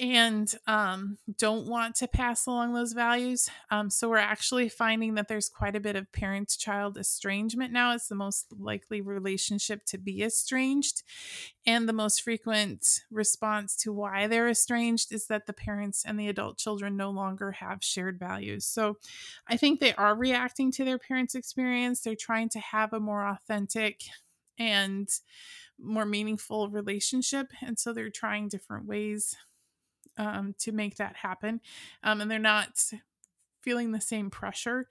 and 0.00 0.54
um, 0.66 1.18
don't 1.36 1.66
want 1.66 1.94
to 1.96 2.08
pass 2.08 2.46
along 2.46 2.72
those 2.72 2.94
values. 2.94 3.50
Um, 3.70 3.90
so 3.90 4.08
we're 4.08 4.16
actually 4.16 4.70
finding 4.70 5.14
that 5.14 5.28
there's 5.28 5.50
quite 5.50 5.76
a 5.76 5.80
bit 5.80 5.94
of 5.94 6.10
parent 6.10 6.56
child 6.58 6.96
estrangement 6.96 7.70
now. 7.70 7.92
It's 7.92 8.08
the 8.08 8.14
most 8.14 8.46
likely 8.58 9.02
relationship 9.02 9.84
to 9.86 9.98
be 9.98 10.22
estranged. 10.22 11.02
And 11.66 11.86
the 11.86 11.92
most 11.92 12.22
frequent 12.22 13.02
response 13.10 13.76
to 13.76 13.92
why 13.92 14.26
they're 14.26 14.48
estranged 14.48 15.12
is 15.12 15.26
that 15.26 15.46
the 15.46 15.52
parents 15.52 16.02
and 16.06 16.18
the 16.18 16.28
adult 16.28 16.56
children 16.56 16.96
no 16.96 17.10
longer 17.10 17.52
have 17.52 17.84
shared 17.84 18.18
values. 18.18 18.64
So 18.64 18.96
I 19.46 19.58
think 19.58 19.80
they 19.80 19.92
are 19.94 20.14
reacting 20.14 20.72
to 20.72 20.84
their 20.84 20.98
parents' 20.98 21.34
experience. 21.34 22.00
They're 22.00 22.14
trying 22.14 22.48
to 22.50 22.58
have 22.60 22.94
a 22.94 23.00
more 23.00 23.26
authentic 23.26 24.00
and 24.58 25.10
more 25.78 26.06
meaningful 26.06 26.70
relationship. 26.70 27.48
And 27.60 27.78
so 27.78 27.92
they're 27.92 28.10
trying 28.10 28.48
different 28.48 28.86
ways 28.86 29.36
um, 30.20 30.54
to 30.58 30.70
make 30.70 30.96
that 30.96 31.16
happen. 31.16 31.60
Um, 32.04 32.20
and 32.20 32.30
they're 32.30 32.38
not 32.38 32.92
feeling 33.62 33.92
the 33.92 34.00
same 34.00 34.30
pressure 34.30 34.86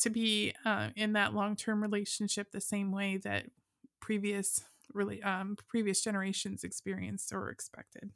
to 0.00 0.10
be 0.10 0.52
uh, 0.64 0.88
in 0.96 1.12
that 1.12 1.32
long 1.32 1.54
term 1.54 1.80
relationship 1.80 2.50
the 2.50 2.60
same 2.60 2.90
way 2.90 3.16
that 3.18 3.46
previous 4.00 4.64
really 4.92 5.22
um, 5.22 5.56
previous 5.68 6.02
generations 6.02 6.64
experienced 6.64 7.32
or 7.32 7.50
expected. 7.50 8.10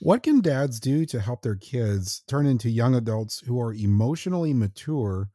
What 0.00 0.24
can 0.24 0.40
dads 0.40 0.80
do 0.80 1.06
to 1.06 1.20
help 1.20 1.42
their 1.42 1.54
kids 1.54 2.22
turn 2.26 2.46
into 2.46 2.68
young 2.68 2.94
adults 2.96 3.40
who 3.46 3.60
are 3.60 3.72
emotionally 3.72 4.52
mature 4.52 5.30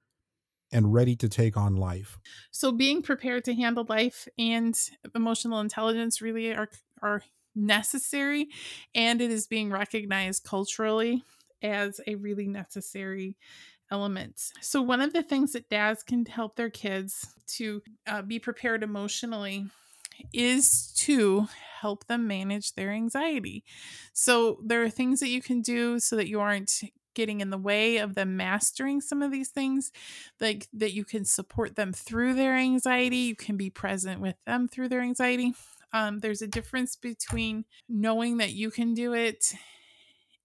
and 0.72 0.94
ready 0.94 1.16
to 1.16 1.30
take 1.30 1.56
on 1.56 1.78
life? 1.78 2.20
So 2.52 2.74
being 2.74 3.02
prepared 3.02 3.46
to 3.46 3.54
handle 3.54 3.86
life 3.88 4.28
and 4.38 4.78
emotional 5.16 5.62
intelligence 5.62 6.22
really 6.22 6.54
are 6.54 6.70
are 7.02 7.24
necessary 7.58 8.48
and 8.96 9.22
it 9.22 9.32
is 9.32 9.48
being 9.48 9.70
recognized 9.72 10.44
culturally 10.44 11.24
as 11.62 12.00
a 12.08 12.16
really 12.16 12.48
necessary 12.48 13.36
element. 13.92 14.52
So, 14.62 14.82
one 14.82 15.02
of 15.02 15.14
the 15.14 15.24
things 15.24 15.54
that 15.54 15.70
dads 15.70 16.04
can 16.04 16.26
help 16.26 16.56
their 16.56 16.70
kids 16.70 17.28
to 17.56 17.82
uh, 18.06 18.22
be 18.22 18.40
prepared 18.40 18.84
emotionally 18.84 19.66
is 20.34 20.92
to 20.98 21.48
help 21.80 22.08
them 22.08 22.28
manage 22.28 22.74
their 22.74 22.92
anxiety. 22.92 23.64
So, 24.14 24.60
there 24.64 24.84
are 24.84 24.90
things 24.90 25.20
that 25.20 25.30
you 25.30 25.42
can 25.42 25.62
do 25.62 26.00
so 26.00 26.16
that 26.16 26.28
you 26.28 26.40
aren't 26.40 26.82
getting 27.14 27.42
in 27.42 27.50
the 27.50 27.58
way 27.58 27.98
of 27.98 28.14
them 28.14 28.38
mastering 28.38 29.02
some 29.02 29.24
of 29.24 29.32
these 29.32 29.50
things 29.50 29.92
like 30.40 30.68
that 30.72 30.94
you 30.94 31.04
can 31.04 31.26
support 31.26 31.76
them 31.76 31.92
through 31.92 32.36
their 32.36 32.56
anxiety 32.56 33.18
you 33.18 33.36
can 33.36 33.58
be 33.58 33.72
present 33.72 34.22
with 34.22 34.36
them 34.46 34.68
through 34.68 34.88
their 34.88 35.02
anxiety 35.02 35.52
um, 35.94 36.20
there's 36.20 36.42
a 36.42 36.48
difference 36.48 36.96
between 36.96 37.66
knowing 37.88 38.38
that 38.38 38.54
you 38.54 38.72
can 38.72 38.94
do 38.94 39.14
it 39.14 39.54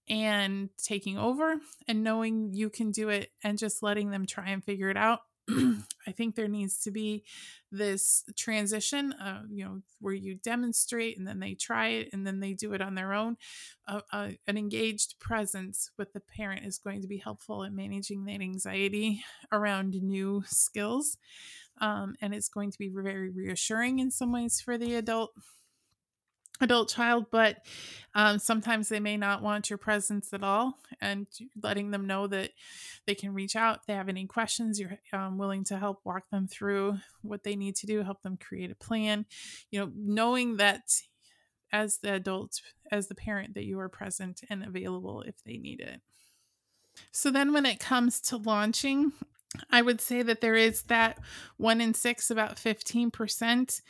and 0.09 0.69
taking 0.77 1.17
over 1.17 1.55
and 1.87 2.03
knowing 2.03 2.53
you 2.53 2.69
can 2.69 2.91
do 2.91 3.09
it 3.09 3.31
and 3.43 3.57
just 3.57 3.81
letting 3.81 4.11
them 4.11 4.25
try 4.25 4.49
and 4.49 4.63
figure 4.63 4.89
it 4.89 4.97
out. 4.97 5.19
I 5.49 6.11
think 6.15 6.35
there 6.35 6.47
needs 6.47 6.79
to 6.83 6.91
be 6.91 7.23
this 7.71 8.23
transition, 8.37 9.11
uh, 9.13 9.41
you 9.49 9.65
know, 9.65 9.81
where 9.99 10.13
you 10.13 10.35
demonstrate 10.35 11.17
and 11.17 11.27
then 11.27 11.39
they 11.39 11.53
try 11.53 11.89
it 11.89 12.09
and 12.13 12.25
then 12.25 12.39
they 12.39 12.53
do 12.53 12.73
it 12.73 12.81
on 12.81 12.95
their 12.95 13.13
own. 13.13 13.35
Uh, 13.87 14.01
uh, 14.11 14.29
an 14.47 14.57
engaged 14.57 15.19
presence 15.19 15.91
with 15.97 16.13
the 16.13 16.21
parent 16.21 16.65
is 16.65 16.77
going 16.77 17.01
to 17.01 17.07
be 17.07 17.17
helpful 17.17 17.63
in 17.63 17.75
managing 17.75 18.23
that 18.25 18.41
anxiety 18.41 19.23
around 19.51 19.93
new 20.01 20.43
skills 20.47 21.17
um, 21.81 22.15
and 22.21 22.33
it's 22.33 22.49
going 22.49 22.71
to 22.71 22.77
be 22.77 22.89
very 22.89 23.29
reassuring 23.29 23.99
in 23.99 24.11
some 24.11 24.31
ways 24.31 24.61
for 24.61 24.77
the 24.77 24.95
adult 24.95 25.31
adult 26.61 26.87
child 26.87 27.25
but 27.31 27.57
um, 28.13 28.37
sometimes 28.37 28.87
they 28.87 28.99
may 28.99 29.17
not 29.17 29.41
want 29.41 29.69
your 29.69 29.77
presence 29.77 30.31
at 30.33 30.43
all 30.43 30.77
and 31.01 31.25
letting 31.61 31.91
them 31.91 32.05
know 32.05 32.27
that 32.27 32.51
they 33.07 33.15
can 33.15 33.33
reach 33.33 33.55
out 33.55 33.77
if 33.77 33.85
they 33.85 33.93
have 33.93 34.07
any 34.07 34.25
questions 34.25 34.79
you're 34.79 34.97
um, 35.13 35.37
willing 35.37 35.63
to 35.63 35.77
help 35.77 35.99
walk 36.05 36.29
them 36.29 36.47
through 36.47 36.97
what 37.21 37.43
they 37.43 37.55
need 37.55 37.75
to 37.75 37.87
do 37.87 38.03
help 38.03 38.21
them 38.21 38.37
create 38.37 38.71
a 38.71 38.75
plan. 38.75 39.25
You 39.71 39.79
know 39.79 39.91
knowing 39.95 40.57
that 40.57 40.83
as 41.71 41.97
the 41.97 42.13
adult 42.13 42.61
as 42.91 43.07
the 43.07 43.15
parent 43.15 43.55
that 43.55 43.65
you 43.65 43.79
are 43.79 43.89
present 43.89 44.41
and 44.49 44.63
available 44.63 45.23
if 45.23 45.35
they 45.43 45.57
need 45.57 45.81
it. 45.81 45.99
So 47.11 47.31
then 47.31 47.51
when 47.51 47.65
it 47.65 47.79
comes 47.79 48.21
to 48.21 48.37
launching 48.37 49.11
I 49.69 49.81
would 49.81 50.01
say 50.01 50.21
that 50.23 50.41
there 50.41 50.55
is 50.55 50.83
that 50.83 51.19
one 51.57 51.81
in 51.81 51.93
six, 51.93 52.31
about 52.31 52.57
15%, 52.57 53.81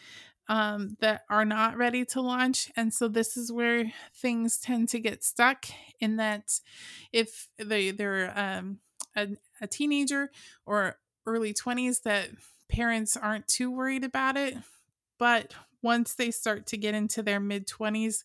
um, 0.49 0.97
that 0.99 1.21
are 1.30 1.45
not 1.45 1.78
ready 1.78 2.04
to 2.06 2.21
launch. 2.21 2.71
And 2.76 2.93
so 2.93 3.08
this 3.08 3.38
is 3.38 3.52
where 3.52 3.91
things 4.15 4.58
tend 4.58 4.89
to 4.89 4.99
get 4.99 5.23
stuck 5.23 5.65
in 5.99 6.17
that 6.17 6.60
if 7.12 7.47
they, 7.58 7.91
they're 7.91 8.34
um, 8.38 8.80
a, 9.15 9.30
a 9.62 9.67
teenager 9.67 10.32
or 10.65 10.97
early 11.26 11.54
20s, 11.54 12.02
that 12.04 12.30
parents 12.69 13.15
aren't 13.15 13.47
too 13.47 13.71
worried 13.71 14.04
about 14.04 14.36
it. 14.36 14.56
But 15.17 15.54
once 15.84 16.15
they 16.15 16.32
start 16.32 16.65
to 16.67 16.78
get 16.78 16.96
into 16.96 17.22
their 17.22 17.39
mid 17.39 17.67
20s, 17.67 18.24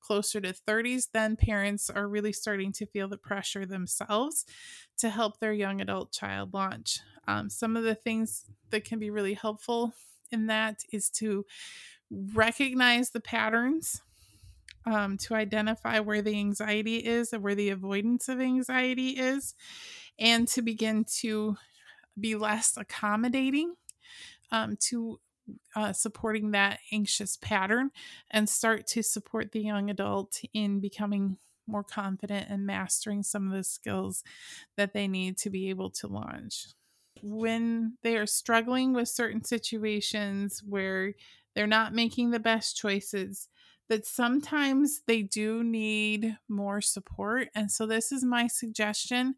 closer 0.00 0.40
to 0.40 0.52
30s, 0.52 1.08
then 1.12 1.36
parents 1.36 1.90
are 1.90 2.08
really 2.08 2.32
starting 2.32 2.72
to 2.72 2.86
feel 2.86 3.08
the 3.08 3.18
pressure 3.18 3.66
themselves 3.66 4.46
to 4.98 5.10
help 5.10 5.38
their 5.38 5.52
young 5.52 5.80
adult 5.80 6.12
child 6.12 6.54
launch. 6.54 7.00
Um, 7.28 7.50
some 7.50 7.76
of 7.76 7.84
the 7.84 7.94
things 7.94 8.44
that 8.70 8.84
can 8.84 8.98
be 8.98 9.10
really 9.10 9.34
helpful 9.34 9.92
in 10.32 10.46
that 10.46 10.82
is 10.92 11.10
to 11.10 11.44
recognize 12.10 13.10
the 13.10 13.20
patterns, 13.20 14.02
um, 14.86 15.18
to 15.18 15.34
identify 15.34 16.00
where 16.00 16.22
the 16.22 16.36
anxiety 16.36 16.96
is 16.96 17.32
and 17.32 17.42
where 17.42 17.54
the 17.54 17.70
avoidance 17.70 18.28
of 18.28 18.40
anxiety 18.40 19.10
is, 19.10 19.54
and 20.18 20.48
to 20.48 20.62
begin 20.62 21.04
to 21.18 21.56
be 22.18 22.34
less 22.34 22.76
accommodating 22.76 23.74
um, 24.50 24.76
to 24.80 25.20
uh, 25.74 25.92
supporting 25.92 26.50
that 26.52 26.80
anxious 26.92 27.36
pattern 27.36 27.90
and 28.30 28.48
start 28.48 28.86
to 28.88 29.02
support 29.02 29.52
the 29.52 29.60
young 29.60 29.90
adult 29.90 30.40
in 30.52 30.80
becoming 30.80 31.36
more 31.66 31.84
confident 31.84 32.48
and 32.50 32.66
mastering 32.66 33.22
some 33.22 33.46
of 33.46 33.52
the 33.56 33.64
skills 33.64 34.24
that 34.76 34.92
they 34.92 35.06
need 35.06 35.38
to 35.38 35.50
be 35.50 35.70
able 35.70 35.90
to 35.90 36.06
launch. 36.06 36.66
When 37.22 37.96
they 38.02 38.16
are 38.16 38.26
struggling 38.26 38.92
with 38.92 39.08
certain 39.08 39.44
situations 39.44 40.62
where 40.66 41.14
they're 41.54 41.66
not 41.66 41.94
making 41.94 42.30
the 42.30 42.40
best 42.40 42.76
choices, 42.76 43.48
that 43.90 44.06
sometimes 44.06 45.02
they 45.08 45.20
do 45.20 45.64
need 45.64 46.38
more 46.48 46.80
support. 46.80 47.48
And 47.56 47.70
so, 47.70 47.86
this 47.86 48.12
is 48.12 48.24
my 48.24 48.46
suggestion. 48.46 49.34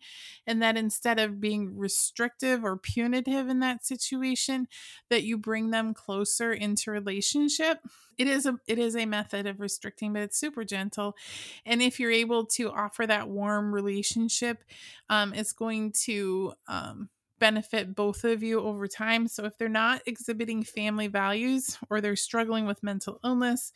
And 0.46 0.62
that 0.62 0.76
instead 0.76 1.18
of 1.18 1.40
being 1.40 1.76
restrictive 1.76 2.62
or 2.62 2.76
punitive 2.76 3.48
in 3.48 3.60
that 3.60 3.84
situation, 3.84 4.68
that 5.08 5.24
you 5.24 5.38
bring 5.38 5.70
them 5.70 5.94
closer 5.94 6.52
into 6.52 6.90
relationship. 6.90 7.78
It 8.18 8.28
is 8.28 8.44
a 8.44 8.58
it 8.68 8.78
is 8.78 8.94
a 8.94 9.06
method 9.06 9.46
of 9.46 9.58
restricting, 9.58 10.12
but 10.12 10.22
it's 10.22 10.38
super 10.38 10.64
gentle. 10.64 11.16
And 11.64 11.80
if 11.80 11.98
you're 11.98 12.12
able 12.12 12.44
to 12.46 12.70
offer 12.70 13.06
that 13.06 13.28
warm 13.30 13.74
relationship, 13.74 14.62
um, 15.08 15.32
it's 15.32 15.54
going 15.54 15.92
to 16.04 16.52
um, 16.68 17.08
benefit 17.42 17.96
both 17.96 18.22
of 18.22 18.40
you 18.40 18.60
over 18.60 18.86
time. 18.86 19.26
So 19.26 19.44
if 19.44 19.58
they're 19.58 19.68
not 19.68 20.02
exhibiting 20.06 20.62
family 20.62 21.08
values 21.08 21.76
or 21.90 22.00
they're 22.00 22.14
struggling 22.14 22.66
with 22.66 22.84
mental 22.84 23.18
illness, 23.24 23.72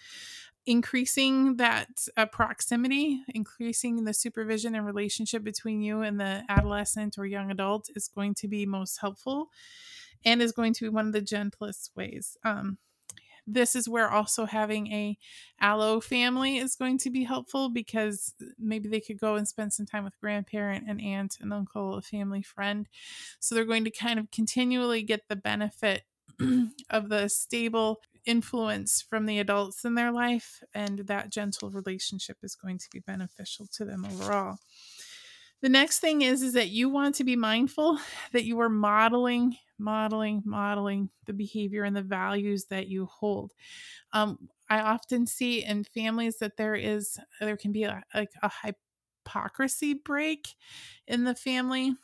increasing 0.66 1.56
that 1.56 2.08
uh, 2.16 2.26
proximity, 2.26 3.22
increasing 3.34 4.04
the 4.04 4.12
supervision 4.12 4.74
and 4.74 4.84
relationship 4.84 5.44
between 5.44 5.80
you 5.80 6.02
and 6.02 6.18
the 6.18 6.42
adolescent 6.48 7.16
or 7.18 7.24
young 7.24 7.50
adult 7.50 7.88
is 7.94 8.08
going 8.08 8.34
to 8.34 8.48
be 8.48 8.66
most 8.66 8.98
helpful 9.00 9.50
and 10.24 10.42
is 10.42 10.52
going 10.52 10.74
to 10.74 10.84
be 10.84 10.88
one 10.88 11.06
of 11.06 11.12
the 11.12 11.20
gentlest 11.20 11.92
ways. 11.94 12.36
Um, 12.44 12.78
this 13.46 13.76
is 13.76 13.88
where 13.88 14.10
also 14.10 14.44
having 14.44 14.92
a 14.92 15.16
allo 15.60 16.00
family 16.00 16.58
is 16.58 16.74
going 16.74 16.98
to 16.98 17.10
be 17.10 17.22
helpful 17.22 17.68
because 17.68 18.34
maybe 18.58 18.88
they 18.88 19.00
could 19.00 19.20
go 19.20 19.36
and 19.36 19.46
spend 19.46 19.72
some 19.72 19.86
time 19.86 20.02
with 20.02 20.18
grandparent 20.20 20.84
and 20.88 21.00
aunt 21.00 21.36
and 21.40 21.52
uncle 21.52 21.94
a 21.94 22.02
family 22.02 22.42
friend 22.42 22.88
so 23.38 23.54
they're 23.54 23.64
going 23.64 23.84
to 23.84 23.90
kind 23.90 24.18
of 24.18 24.30
continually 24.32 25.02
get 25.02 25.28
the 25.28 25.36
benefit 25.36 26.02
of 26.90 27.08
the 27.08 27.28
stable 27.28 28.00
influence 28.24 29.00
from 29.00 29.26
the 29.26 29.38
adults 29.38 29.84
in 29.84 29.94
their 29.94 30.12
life, 30.12 30.62
and 30.74 31.00
that 31.00 31.30
gentle 31.30 31.70
relationship 31.70 32.38
is 32.42 32.56
going 32.56 32.78
to 32.78 32.88
be 32.92 33.00
beneficial 33.00 33.66
to 33.72 33.84
them 33.84 34.04
overall. 34.04 34.58
The 35.62 35.68
next 35.68 36.00
thing 36.00 36.22
is 36.22 36.42
is 36.42 36.52
that 36.52 36.68
you 36.68 36.88
want 36.88 37.14
to 37.16 37.24
be 37.24 37.36
mindful 37.36 37.98
that 38.32 38.44
you 38.44 38.60
are 38.60 38.68
modeling, 38.68 39.56
modeling, 39.78 40.42
modeling 40.44 41.10
the 41.24 41.32
behavior 41.32 41.84
and 41.84 41.96
the 41.96 42.02
values 42.02 42.66
that 42.66 42.88
you 42.88 43.06
hold. 43.06 43.52
Um, 44.12 44.48
I 44.68 44.80
often 44.80 45.26
see 45.26 45.64
in 45.64 45.84
families 45.84 46.38
that 46.38 46.56
there 46.56 46.74
is 46.74 47.18
there 47.40 47.56
can 47.56 47.72
be 47.72 47.84
a, 47.84 48.02
like 48.14 48.32
a 48.42 48.50
hypocrisy 48.62 49.94
break 49.94 50.54
in 51.06 51.24
the 51.24 51.34
family. 51.34 51.94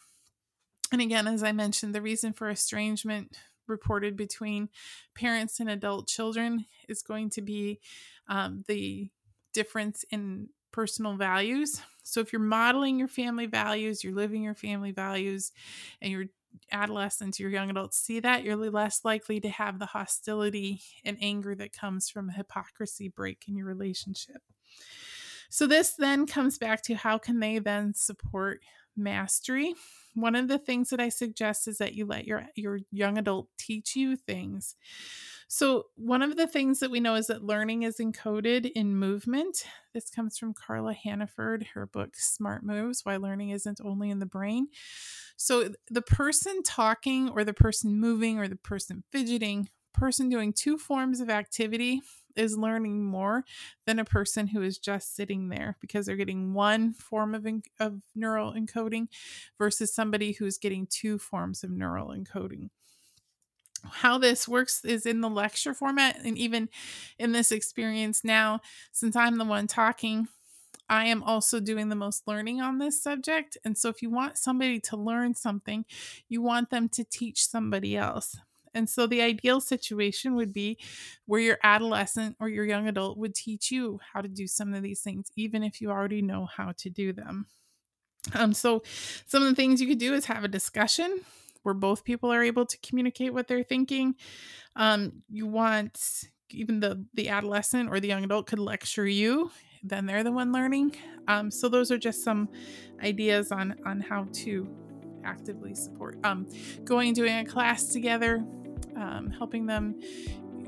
And 0.90 1.00
again, 1.00 1.26
as 1.26 1.42
I 1.42 1.52
mentioned, 1.52 1.94
the 1.94 2.02
reason 2.02 2.32
for 2.32 2.48
estrangement 2.48 3.36
reported 3.66 4.16
between 4.16 4.68
parents 5.14 5.60
and 5.60 5.70
adult 5.70 6.08
children 6.08 6.66
is 6.88 7.02
going 7.02 7.30
to 7.30 7.42
be 7.42 7.80
um, 8.28 8.64
the 8.68 9.10
difference 9.52 10.04
in 10.10 10.48
personal 10.72 11.16
values. 11.16 11.82
So 12.02 12.20
if 12.20 12.32
you're 12.32 12.40
modeling 12.40 12.98
your 12.98 13.08
family 13.08 13.46
values, 13.46 14.02
you're 14.02 14.14
living 14.14 14.42
your 14.42 14.54
family 14.54 14.90
values, 14.90 15.52
and 16.00 16.10
your 16.10 16.24
adolescents, 16.70 17.40
your 17.40 17.50
young 17.50 17.70
adults 17.70 17.98
see 17.98 18.20
that, 18.20 18.44
you're 18.44 18.56
less 18.56 19.04
likely 19.04 19.40
to 19.40 19.48
have 19.48 19.78
the 19.78 19.86
hostility 19.86 20.80
and 21.04 21.16
anger 21.20 21.54
that 21.54 21.72
comes 21.72 22.08
from 22.08 22.28
a 22.28 22.32
hypocrisy 22.32 23.08
break 23.08 23.44
in 23.48 23.56
your 23.56 23.66
relationship. 23.66 24.42
So 25.48 25.66
this 25.66 25.92
then 25.92 26.26
comes 26.26 26.58
back 26.58 26.82
to 26.84 26.94
how 26.94 27.18
can 27.18 27.38
they 27.38 27.58
then 27.58 27.94
support 27.94 28.62
mastery 28.96 29.74
one 30.14 30.34
of 30.34 30.48
the 30.48 30.58
things 30.58 30.90
that 30.90 31.00
I 31.00 31.08
suggest 31.08 31.66
is 31.68 31.78
that 31.78 31.94
you 31.94 32.06
let 32.06 32.26
your 32.26 32.46
your 32.54 32.80
young 32.90 33.18
adult 33.18 33.48
teach 33.58 33.96
you 33.96 34.16
things. 34.16 34.76
So, 35.48 35.86
one 35.96 36.22
of 36.22 36.36
the 36.36 36.46
things 36.46 36.80
that 36.80 36.90
we 36.90 37.00
know 37.00 37.14
is 37.14 37.26
that 37.26 37.44
learning 37.44 37.82
is 37.82 37.98
encoded 37.98 38.70
in 38.74 38.96
movement. 38.96 39.64
This 39.92 40.10
comes 40.10 40.38
from 40.38 40.54
Carla 40.54 40.94
Hannaford, 40.94 41.66
her 41.74 41.86
book 41.86 42.16
Smart 42.16 42.64
Moves 42.64 43.00
Why 43.04 43.16
Learning 43.16 43.50
Isn't 43.50 43.80
Only 43.84 44.10
in 44.10 44.18
the 44.18 44.26
Brain. 44.26 44.68
So, 45.36 45.70
the 45.90 46.02
person 46.02 46.62
talking, 46.62 47.28
or 47.30 47.44
the 47.44 47.54
person 47.54 47.98
moving, 47.98 48.38
or 48.38 48.48
the 48.48 48.56
person 48.56 49.04
fidgeting, 49.12 49.68
person 49.92 50.28
doing 50.28 50.52
two 50.52 50.78
forms 50.78 51.20
of 51.20 51.30
activity 51.30 52.00
is 52.36 52.56
learning 52.56 53.04
more 53.04 53.44
than 53.86 53.98
a 53.98 54.04
person 54.04 54.46
who 54.46 54.62
is 54.62 54.78
just 54.78 55.14
sitting 55.14 55.48
there 55.48 55.76
because 55.80 56.06
they're 56.06 56.16
getting 56.16 56.54
one 56.54 56.92
form 56.92 57.34
of, 57.34 57.46
en- 57.46 57.62
of 57.80 58.02
neural 58.14 58.52
encoding 58.52 59.08
versus 59.58 59.94
somebody 59.94 60.32
who's 60.32 60.58
getting 60.58 60.86
two 60.86 61.18
forms 61.18 61.62
of 61.62 61.70
neural 61.70 62.08
encoding. 62.08 62.70
How 63.84 64.18
this 64.18 64.46
works 64.46 64.84
is 64.84 65.06
in 65.06 65.20
the 65.20 65.30
lecture 65.30 65.74
format 65.74 66.20
and 66.24 66.38
even 66.38 66.68
in 67.18 67.32
this 67.32 67.50
experience 67.50 68.22
now 68.22 68.60
since 68.92 69.16
i'm 69.16 69.38
the 69.38 69.44
one 69.44 69.66
talking 69.66 70.28
i 70.88 71.04
am 71.06 71.20
also 71.24 71.58
doing 71.58 71.88
the 71.88 71.96
most 71.96 72.28
learning 72.28 72.60
on 72.60 72.78
this 72.78 73.02
subject. 73.02 73.56
And 73.64 73.76
so 73.76 73.88
if 73.88 74.00
you 74.00 74.08
want 74.08 74.38
somebody 74.38 74.78
to 74.78 74.96
learn 74.96 75.34
something 75.34 75.84
you 76.28 76.40
want 76.40 76.70
them 76.70 76.88
to 76.90 77.02
teach 77.02 77.44
somebody 77.44 77.96
else 77.96 78.36
and 78.74 78.88
so 78.88 79.06
the 79.06 79.22
ideal 79.22 79.60
situation 79.60 80.34
would 80.34 80.52
be 80.52 80.78
where 81.26 81.40
your 81.40 81.58
adolescent 81.62 82.36
or 82.40 82.48
your 82.48 82.64
young 82.64 82.88
adult 82.88 83.18
would 83.18 83.34
teach 83.34 83.70
you 83.70 84.00
how 84.12 84.20
to 84.20 84.28
do 84.28 84.46
some 84.46 84.74
of 84.74 84.82
these 84.82 85.00
things, 85.00 85.30
even 85.36 85.62
if 85.62 85.80
you 85.80 85.90
already 85.90 86.22
know 86.22 86.46
how 86.46 86.72
to 86.78 86.90
do 86.90 87.12
them. 87.12 87.46
Um, 88.34 88.52
so 88.52 88.82
some 89.26 89.42
of 89.42 89.48
the 89.48 89.54
things 89.54 89.80
you 89.80 89.88
could 89.88 89.98
do 89.98 90.14
is 90.14 90.26
have 90.26 90.44
a 90.44 90.48
discussion 90.48 91.20
where 91.62 91.74
both 91.74 92.04
people 92.04 92.32
are 92.32 92.42
able 92.42 92.66
to 92.66 92.78
communicate 92.78 93.32
what 93.32 93.48
they're 93.48 93.62
thinking. 93.62 94.14
Um, 94.76 95.22
you 95.28 95.46
want 95.46 95.98
even 96.54 96.80
the 96.80 97.04
the 97.14 97.28
adolescent 97.28 97.88
or 97.90 98.00
the 98.00 98.08
young 98.08 98.24
adult 98.24 98.46
could 98.46 98.58
lecture 98.58 99.06
you 99.06 99.50
then 99.82 100.06
they're 100.06 100.22
the 100.22 100.32
one 100.32 100.52
learning 100.52 100.94
um, 101.28 101.50
so 101.50 101.68
those 101.68 101.90
are 101.90 101.98
just 101.98 102.22
some 102.22 102.48
ideas 103.02 103.50
on 103.50 103.74
on 103.84 104.00
how 104.00 104.26
to 104.32 104.68
actively 105.24 105.74
support 105.74 106.18
um, 106.24 106.46
going 106.84 107.12
doing 107.14 107.38
a 107.38 107.44
class 107.44 107.86
together 107.86 108.44
um, 108.96 109.30
helping 109.30 109.66
them, 109.66 109.94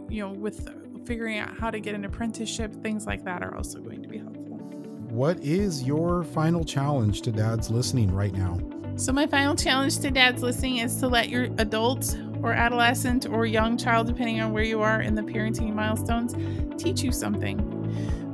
you 0.09 0.21
know, 0.23 0.31
with 0.31 0.69
figuring 1.07 1.39
out 1.39 1.57
how 1.57 1.71
to 1.71 1.81
get 1.81 1.95
an 1.95 2.05
apprenticeship, 2.05 2.75
things 2.83 3.07
like 3.07 3.25
that 3.25 3.43
are 3.43 3.55
also 3.55 3.81
going 3.81 4.03
to 4.03 4.09
be 4.09 4.19
helpful. 4.19 4.43
What 5.11 5.39
is 5.41 5.83
your 5.83 6.25
final 6.25 6.65
challenge 6.65 7.23
to 7.23 7.33
dads 7.33 7.71
listening 7.71 8.13
right 8.13 8.33
now? 8.33 8.59
So, 8.97 9.13
my 9.13 9.27
final 9.27 9.55
challenge 9.55 9.99
to 10.01 10.11
dads 10.11 10.43
listening 10.43 10.79
is 10.79 10.97
to 11.01 11.09
let 11.09 11.29
your 11.29 11.45
adult 11.59 12.17
or 12.43 12.53
adolescent 12.53 13.27
or 13.27 13.47
young 13.47 13.77
child, 13.77 14.07
depending 14.07 14.41
on 14.41 14.53
where 14.53 14.63
you 14.63 14.83
are 14.83 15.01
in 15.01 15.15
the 15.15 15.23
parenting 15.23 15.75
milestones, 15.75 16.35
teach 16.83 17.03
you 17.03 17.11
something. 17.11 17.59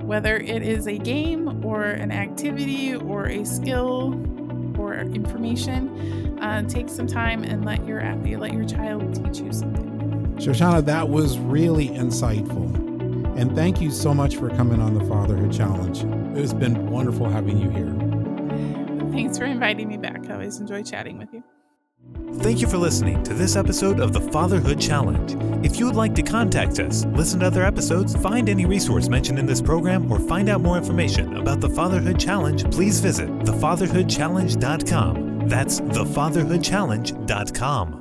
Whether 0.07 0.37
it 0.38 0.62
is 0.62 0.87
a 0.88 0.98
game 0.98 1.64
or 1.64 1.85
an 1.85 2.11
activity 2.11 2.94
or 2.94 3.26
a 3.26 3.44
skill 3.44 4.14
or 4.79 4.94
information, 4.94 6.19
uh, 6.40 6.62
take 6.62 6.88
some 6.88 7.07
time 7.07 7.44
and 7.44 7.64
let 7.64 7.87
your 7.87 8.00
let 8.38 8.53
your 8.53 8.64
child 8.64 9.14
teach 9.14 9.40
you 9.40 9.53
something. 9.53 10.35
Shoshannah, 10.37 10.85
that 10.87 11.09
was 11.09 11.38
really 11.38 11.88
insightful. 11.88 12.74
And 13.38 13.55
thank 13.55 13.81
you 13.81 13.90
so 13.90 14.12
much 14.12 14.37
for 14.37 14.50
coming 14.50 14.81
on 14.81 14.94
the 14.94 15.05
Fatherhood 15.05 15.53
Challenge. 15.53 16.03
It 16.37 16.40
has 16.40 16.53
been 16.53 16.90
wonderful 16.90 17.29
having 17.29 17.59
you 17.59 17.70
here. 17.70 17.94
Thanks 19.12 19.38
for 19.38 19.44
inviting 19.44 19.88
me 19.88 19.96
back. 19.96 20.29
I 20.29 20.35
always 20.35 20.59
enjoy 20.59 20.83
chatting 20.83 21.18
with 21.18 21.33
you. 21.33 21.42
Thank 22.35 22.61
you 22.61 22.68
for 22.68 22.79
listening 22.79 23.22
to 23.24 23.35
this 23.35 23.57
episode 23.57 24.00
of 24.00 24.12
the 24.12 24.20
Fatherhood 24.20 24.81
Challenge. 24.81 25.37
If 25.64 25.79
you 25.79 25.87
would 25.87 25.96
like 25.96 26.14
to 26.14 26.22
contact 26.22 26.79
us, 26.79 27.05
listen 27.07 27.40
to 27.40 27.46
other 27.46 27.64
episodes, 27.64 28.14
find 28.16 28.48
any 28.48 28.66
resource 28.66 29.09
mentioned 29.09 29.38
in 29.38 29.46
this 29.46 29.61
program, 29.61 30.11
or 30.11 30.18
find 30.20 30.48
out 30.48 30.61
more 30.61 30.76
information 30.76 31.37
about 31.37 31.61
the 31.61 31.68
Fatherhood 31.68 32.18
Challenge, 32.18 32.70
please 32.70 33.00
visit 33.00 33.29
thefatherhoodchallenge.com. 33.29 35.30
That's 35.48 35.81
thefatherhoodchallenge.com. 35.81 37.99